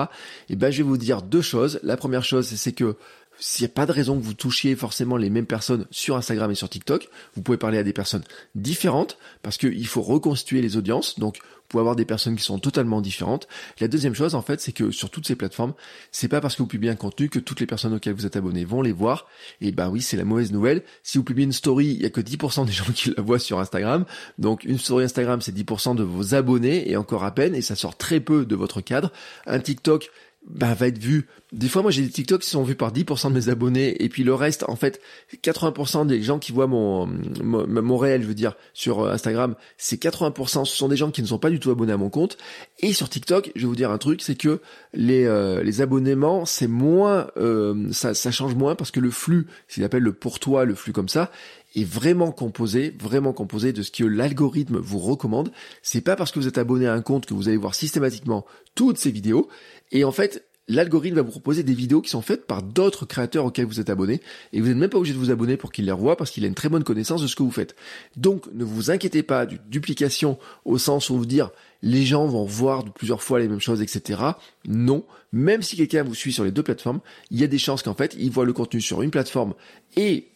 Et 0.48 0.56
ben, 0.56 0.70
je 0.70 0.78
vais 0.78 0.88
vous 0.88 0.96
dire 0.96 1.22
deux 1.22 1.42
choses. 1.42 1.80
La 1.82 1.96
première 1.96 2.25
chose, 2.25 2.46
c'est 2.46 2.72
que 2.72 2.96
s'il 3.38 3.64
n'y 3.64 3.71
a 3.71 3.75
pas 3.75 3.87
de 3.87 3.92
raison 3.92 4.18
que 4.18 4.25
vous 4.25 4.35
touchiez 4.35 4.75
forcément 4.76 5.16
les 5.16 5.30
mêmes 5.30 5.47
personnes 5.47 5.87
sur 5.90 6.16
Instagram 6.16 6.50
et 6.50 6.54
sur 6.54 6.68
TikTok, 6.68 7.09
vous 7.35 7.42
pouvez 7.42 7.59
parler 7.59 7.78
à 7.78 7.85
des 7.85 7.92
personnes 7.92 8.25
différentes 8.54 9.18
parce 9.42 9.57
qu'il 9.57 9.87
faut 9.87 10.02
reconstituer 10.02 10.61
les 10.61 10.76
audiences. 10.76 11.18
Donc, 11.18 11.38
vous 11.68 11.73
pouvez 11.73 11.80
avoir 11.83 11.97
des 11.97 12.07
personnes 12.07 12.35
qui 12.35 12.42
sont 12.42 12.59
totalement 12.59 13.02
différentes. 13.02 13.47
La 13.78 13.88
deuxième 13.88 14.14
chose, 14.14 14.35
en 14.35 14.40
fait, 14.40 14.59
c'est 14.59 14.73
que 14.73 14.90
sur 14.90 15.11
toutes 15.11 15.26
ces 15.26 15.37
plateformes, 15.37 15.75
c'est 16.12 16.28
pas 16.28 16.40
parce 16.40 16.57
que 16.57 16.62
vous 16.62 16.66
publiez 16.66 16.90
un 16.90 16.97
contenu 16.97 17.28
que 17.28 17.38
toutes 17.38 17.61
les 17.61 17.66
personnes 17.66 17.92
auxquelles 17.92 18.14
vous 18.14 18.25
êtes 18.25 18.37
abonnés 18.37 18.64
vont 18.64 18.80
les 18.80 18.92
voir. 18.92 19.26
Et 19.61 19.71
ben 19.71 19.90
oui, 19.90 20.00
c'est 20.00 20.16
la 20.16 20.25
mauvaise 20.25 20.50
nouvelle. 20.50 20.83
Si 21.02 21.18
vous 21.18 21.25
publiez 21.25 21.45
une 21.45 21.52
story, 21.52 21.88
il 21.88 22.00
y 22.00 22.07
a 22.07 22.11
que 22.11 22.23
10% 22.23 22.64
des 22.64 22.73
gens 22.73 22.85
qui 22.95 23.12
la 23.14 23.23
voient 23.23 23.38
sur 23.38 23.61
Instagram. 23.61 24.07
Donc, 24.38 24.64
une 24.64 24.78
story 24.78 25.04
Instagram, 25.04 25.42
c'est 25.42 25.54
10% 25.54 25.95
de 25.95 26.02
vos 26.02 26.35
abonnés 26.35 26.90
et 26.90 26.97
encore 26.97 27.23
à 27.23 27.35
peine, 27.35 27.54
et 27.54 27.61
ça 27.61 27.76
sort 27.76 27.99
très 27.99 28.21
peu 28.21 28.47
de 28.47 28.57
votre 28.57 28.80
cadre. 28.80 29.12
Un 29.47 29.61
TikTok, 29.61 30.11
bah, 30.47 30.75
va 30.75 30.87
être 30.87 30.99
vu. 30.99 31.26
Des 31.52 31.68
fois, 31.68 31.83
moi, 31.83 31.90
j'ai 31.90 32.02
des 32.02 32.11
TikTok 32.11 32.42
qui 32.42 32.50
sont 32.50 32.62
vus 32.62 32.75
par 32.75 32.92
10% 32.92 33.28
de 33.30 33.35
mes 33.35 33.49
abonnés, 33.49 34.02
et 34.02 34.09
puis 34.09 34.23
le 34.23 34.35
reste, 34.35 34.64
en 34.68 34.76
fait, 34.76 35.00
80% 35.42 36.07
des 36.07 36.23
gens 36.23 36.38
qui 36.38 36.52
voient 36.52 36.66
mon, 36.66 37.07
mon, 37.42 37.97
réel, 37.97 38.23
je 38.23 38.26
veux 38.26 38.35
dire, 38.35 38.54
sur 38.73 39.00
euh, 39.00 39.12
Instagram, 39.12 39.57
c'est 39.76 40.00
80%, 40.00 40.64
ce 40.64 40.76
sont 40.76 40.88
des 40.88 40.97
gens 40.97 41.11
qui 41.11 41.23
ne 41.23 41.26
sont 41.26 41.38
pas 41.38 41.50
du 41.50 41.59
tout 41.59 41.71
abonnés 41.71 41.92
à 41.92 41.97
mon 41.97 42.11
compte. 42.11 42.38
Et 42.80 42.92
sur 42.92 43.09
TikTok, 43.09 43.50
je 43.57 43.62
vais 43.62 43.66
vous 43.66 43.76
dire 43.76 43.90
un 43.90 43.99
truc, 43.99 44.23
c'est 44.23 44.37
que 44.37 44.61
les, 44.95 45.25
euh, 45.25 45.62
les 45.62 45.80
abonnements, 45.80 46.45
c'est 46.45 46.68
moins, 46.68 47.28
euh, 47.37 47.90
ça, 47.92 48.14
ça 48.14 48.30
change 48.30 48.54
moins 48.54 48.75
parce 48.75 48.90
que 48.90 49.00
le 49.00 49.11
flux, 49.11 49.47
s'il 49.68 49.85
appelle 49.85 50.02
le 50.02 50.12
pour 50.12 50.38
toi, 50.38 50.64
le 50.64 50.75
flux 50.75 50.92
comme 50.92 51.09
ça, 51.09 51.30
est 51.75 51.84
vraiment 51.84 52.32
composé, 52.32 52.94
vraiment 52.98 53.32
composé 53.32 53.72
de 53.72 53.82
ce 53.82 53.90
que 53.90 54.04
l'algorithme 54.04 54.78
vous 54.78 54.98
recommande. 54.98 55.50
C'est 55.82 56.00
pas 56.00 56.16
parce 56.16 56.32
que 56.32 56.38
vous 56.38 56.48
êtes 56.48 56.58
abonné 56.58 56.87
à 56.87 56.94
un 56.94 57.02
compte 57.02 57.26
que 57.26 57.34
vous 57.34 57.48
allez 57.48 57.56
voir 57.56 57.75
systématiquement 57.75 58.46
toutes 58.75 58.98
ces 58.98 59.10
vidéos. 59.10 59.48
Et 59.92 60.04
en 60.04 60.12
fait, 60.12 60.48
l'algorithme 60.68 61.16
va 61.16 61.22
vous 61.22 61.30
proposer 61.30 61.62
des 61.62 61.75
vidéos 61.75 62.02
qui 62.02 62.10
sont 62.10 62.22
faites 62.22 62.46
par 62.46 62.62
d'autres 62.62 63.06
créateurs 63.06 63.46
auxquels 63.46 63.66
vous 63.66 63.80
êtes 63.80 63.90
abonné 63.90 64.20
et 64.52 64.60
vous 64.60 64.68
n'êtes 64.68 64.76
même 64.76 64.90
pas 64.90 64.98
obligé 64.98 65.14
de 65.14 65.18
vous 65.18 65.30
abonner 65.30 65.56
pour 65.56 65.72
qu'il 65.72 65.87
les 65.87 65.92
revoie 65.92 66.16
parce 66.16 66.30
qu'il 66.30 66.44
a 66.44 66.48
une 66.48 66.54
très 66.54 66.68
bonne 66.68 66.84
connaissance 66.84 67.22
de 67.22 67.26
ce 67.26 67.34
que 67.34 67.42
vous 67.42 67.50
faites. 67.50 67.75
Donc 68.16 68.46
ne 68.52 68.64
vous 68.64 68.90
inquiétez 68.90 69.22
pas 69.22 69.46
du 69.46 69.58
duplication 69.66 70.38
au 70.64 70.78
sens 70.78 71.10
où 71.10 71.16
vous 71.16 71.26
dire 71.26 71.50
les 71.82 72.04
gens 72.04 72.26
vont 72.26 72.44
voir 72.44 72.84
plusieurs 72.93 73.23
fois 73.23 73.38
les 73.38 73.49
mêmes 73.49 73.60
choses, 73.60 73.80
etc. 73.80 74.21
Non, 74.66 75.04
même 75.32 75.62
si 75.62 75.76
quelqu'un 75.76 76.02
vous 76.02 76.14
suit 76.14 76.32
sur 76.32 76.45
les 76.45 76.50
deux 76.50 76.62
plateformes, 76.62 77.00
il 77.30 77.40
y 77.40 77.45
a 77.45 77.47
des 77.47 77.58
chances 77.58 77.82
qu'en 77.82 77.95
fait 77.95 78.14
il 78.19 78.30
voit 78.30 78.45
le 78.45 78.52
contenu 78.52 78.80
sur 78.80 79.02
une 79.02 79.10
plateforme 79.10 79.54
et 79.97 80.28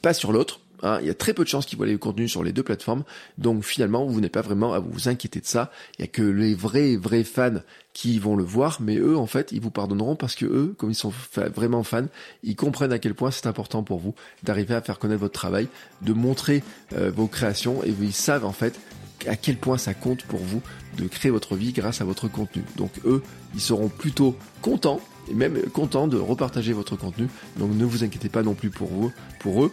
pas 0.00 0.14
sur 0.14 0.32
l'autre. 0.32 0.60
Hein, 0.82 0.98
il 1.00 1.06
y 1.06 1.10
a 1.10 1.14
très 1.14 1.32
peu 1.32 1.44
de 1.44 1.48
chances 1.48 1.66
qu'ils 1.66 1.78
voient 1.78 1.86
le 1.86 1.98
contenu 1.98 2.28
sur 2.28 2.42
les 2.42 2.52
deux 2.52 2.62
plateformes. 2.62 3.04
Donc 3.38 3.64
finalement, 3.64 4.04
vous 4.06 4.20
n'êtes 4.20 4.32
pas 4.32 4.42
vraiment 4.42 4.72
à 4.72 4.80
vous 4.80 5.08
inquiéter 5.08 5.40
de 5.40 5.46
ça. 5.46 5.70
Il 5.98 6.02
y 6.02 6.04
a 6.04 6.08
que 6.08 6.22
les 6.22 6.54
vrais, 6.54 6.96
vrais 6.96 7.24
fans 7.24 7.60
qui 7.92 8.18
vont 8.18 8.36
le 8.36 8.44
voir, 8.44 8.78
mais 8.80 8.96
eux, 8.96 9.16
en 9.16 9.26
fait, 9.26 9.52
ils 9.52 9.60
vous 9.60 9.70
pardonneront 9.70 10.16
parce 10.16 10.34
que 10.34 10.46
eux, 10.46 10.74
comme 10.78 10.90
ils 10.90 10.96
sont 10.96 11.12
vraiment 11.54 11.82
fans, 11.82 12.06
ils 12.42 12.56
comprennent 12.56 12.92
à 12.92 12.98
quel 12.98 13.14
point 13.14 13.30
c'est 13.30 13.46
important 13.46 13.82
pour 13.82 13.98
vous 13.98 14.14
d'arriver 14.42 14.74
à 14.74 14.80
faire 14.80 14.98
connaître 14.98 15.20
votre 15.20 15.34
travail, 15.34 15.68
de 16.00 16.12
montrer 16.12 16.62
euh, 16.94 17.10
vos 17.10 17.26
créations, 17.26 17.84
et 17.84 17.94
ils 18.00 18.12
savent 18.12 18.44
en 18.44 18.52
fait 18.52 18.78
à 19.26 19.36
quel 19.36 19.56
point 19.56 19.78
ça 19.78 19.94
compte 19.94 20.24
pour 20.24 20.40
vous 20.40 20.62
de 20.96 21.06
créer 21.06 21.30
votre 21.30 21.54
vie 21.54 21.72
grâce 21.72 22.00
à 22.00 22.04
votre 22.04 22.28
contenu. 22.28 22.64
Donc 22.76 22.90
eux, 23.04 23.22
ils 23.54 23.60
seront 23.60 23.88
plutôt 23.88 24.36
contents 24.62 25.00
et 25.30 25.34
même 25.34 25.60
contents 25.72 26.08
de 26.08 26.16
repartager 26.16 26.72
votre 26.72 26.96
contenu. 26.96 27.28
Donc 27.58 27.72
ne 27.72 27.84
vous 27.84 28.02
inquiétez 28.02 28.28
pas 28.28 28.42
non 28.42 28.54
plus 28.54 28.70
pour 28.70 28.88
vous, 28.88 29.12
pour 29.38 29.64
eux. 29.64 29.72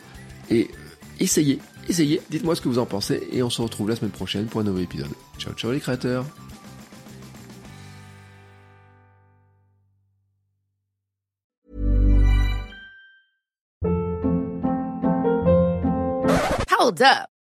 Et 0.52 0.69
essayez, 1.19 1.60
essayez, 1.88 2.21
dites-moi 2.29 2.55
ce 2.55 2.62
que 2.62 2.69
vous 2.69 2.79
en 2.79 2.86
pensez 2.86 3.27
et 3.32 3.43
on 3.43 3.49
se 3.49 3.62
retrouve 3.62 3.89
la 3.89 3.95
semaine 3.95 4.12
prochaine 4.12 4.45
pour 4.45 4.62
un 4.62 4.63
nouvel 4.63 4.84
épisode. 4.84 5.12
Ciao 5.38 5.53
ciao 5.53 5.71
les 5.71 5.79
créateurs 5.79 6.25
Hold 16.79 17.01
up, 17.01 17.27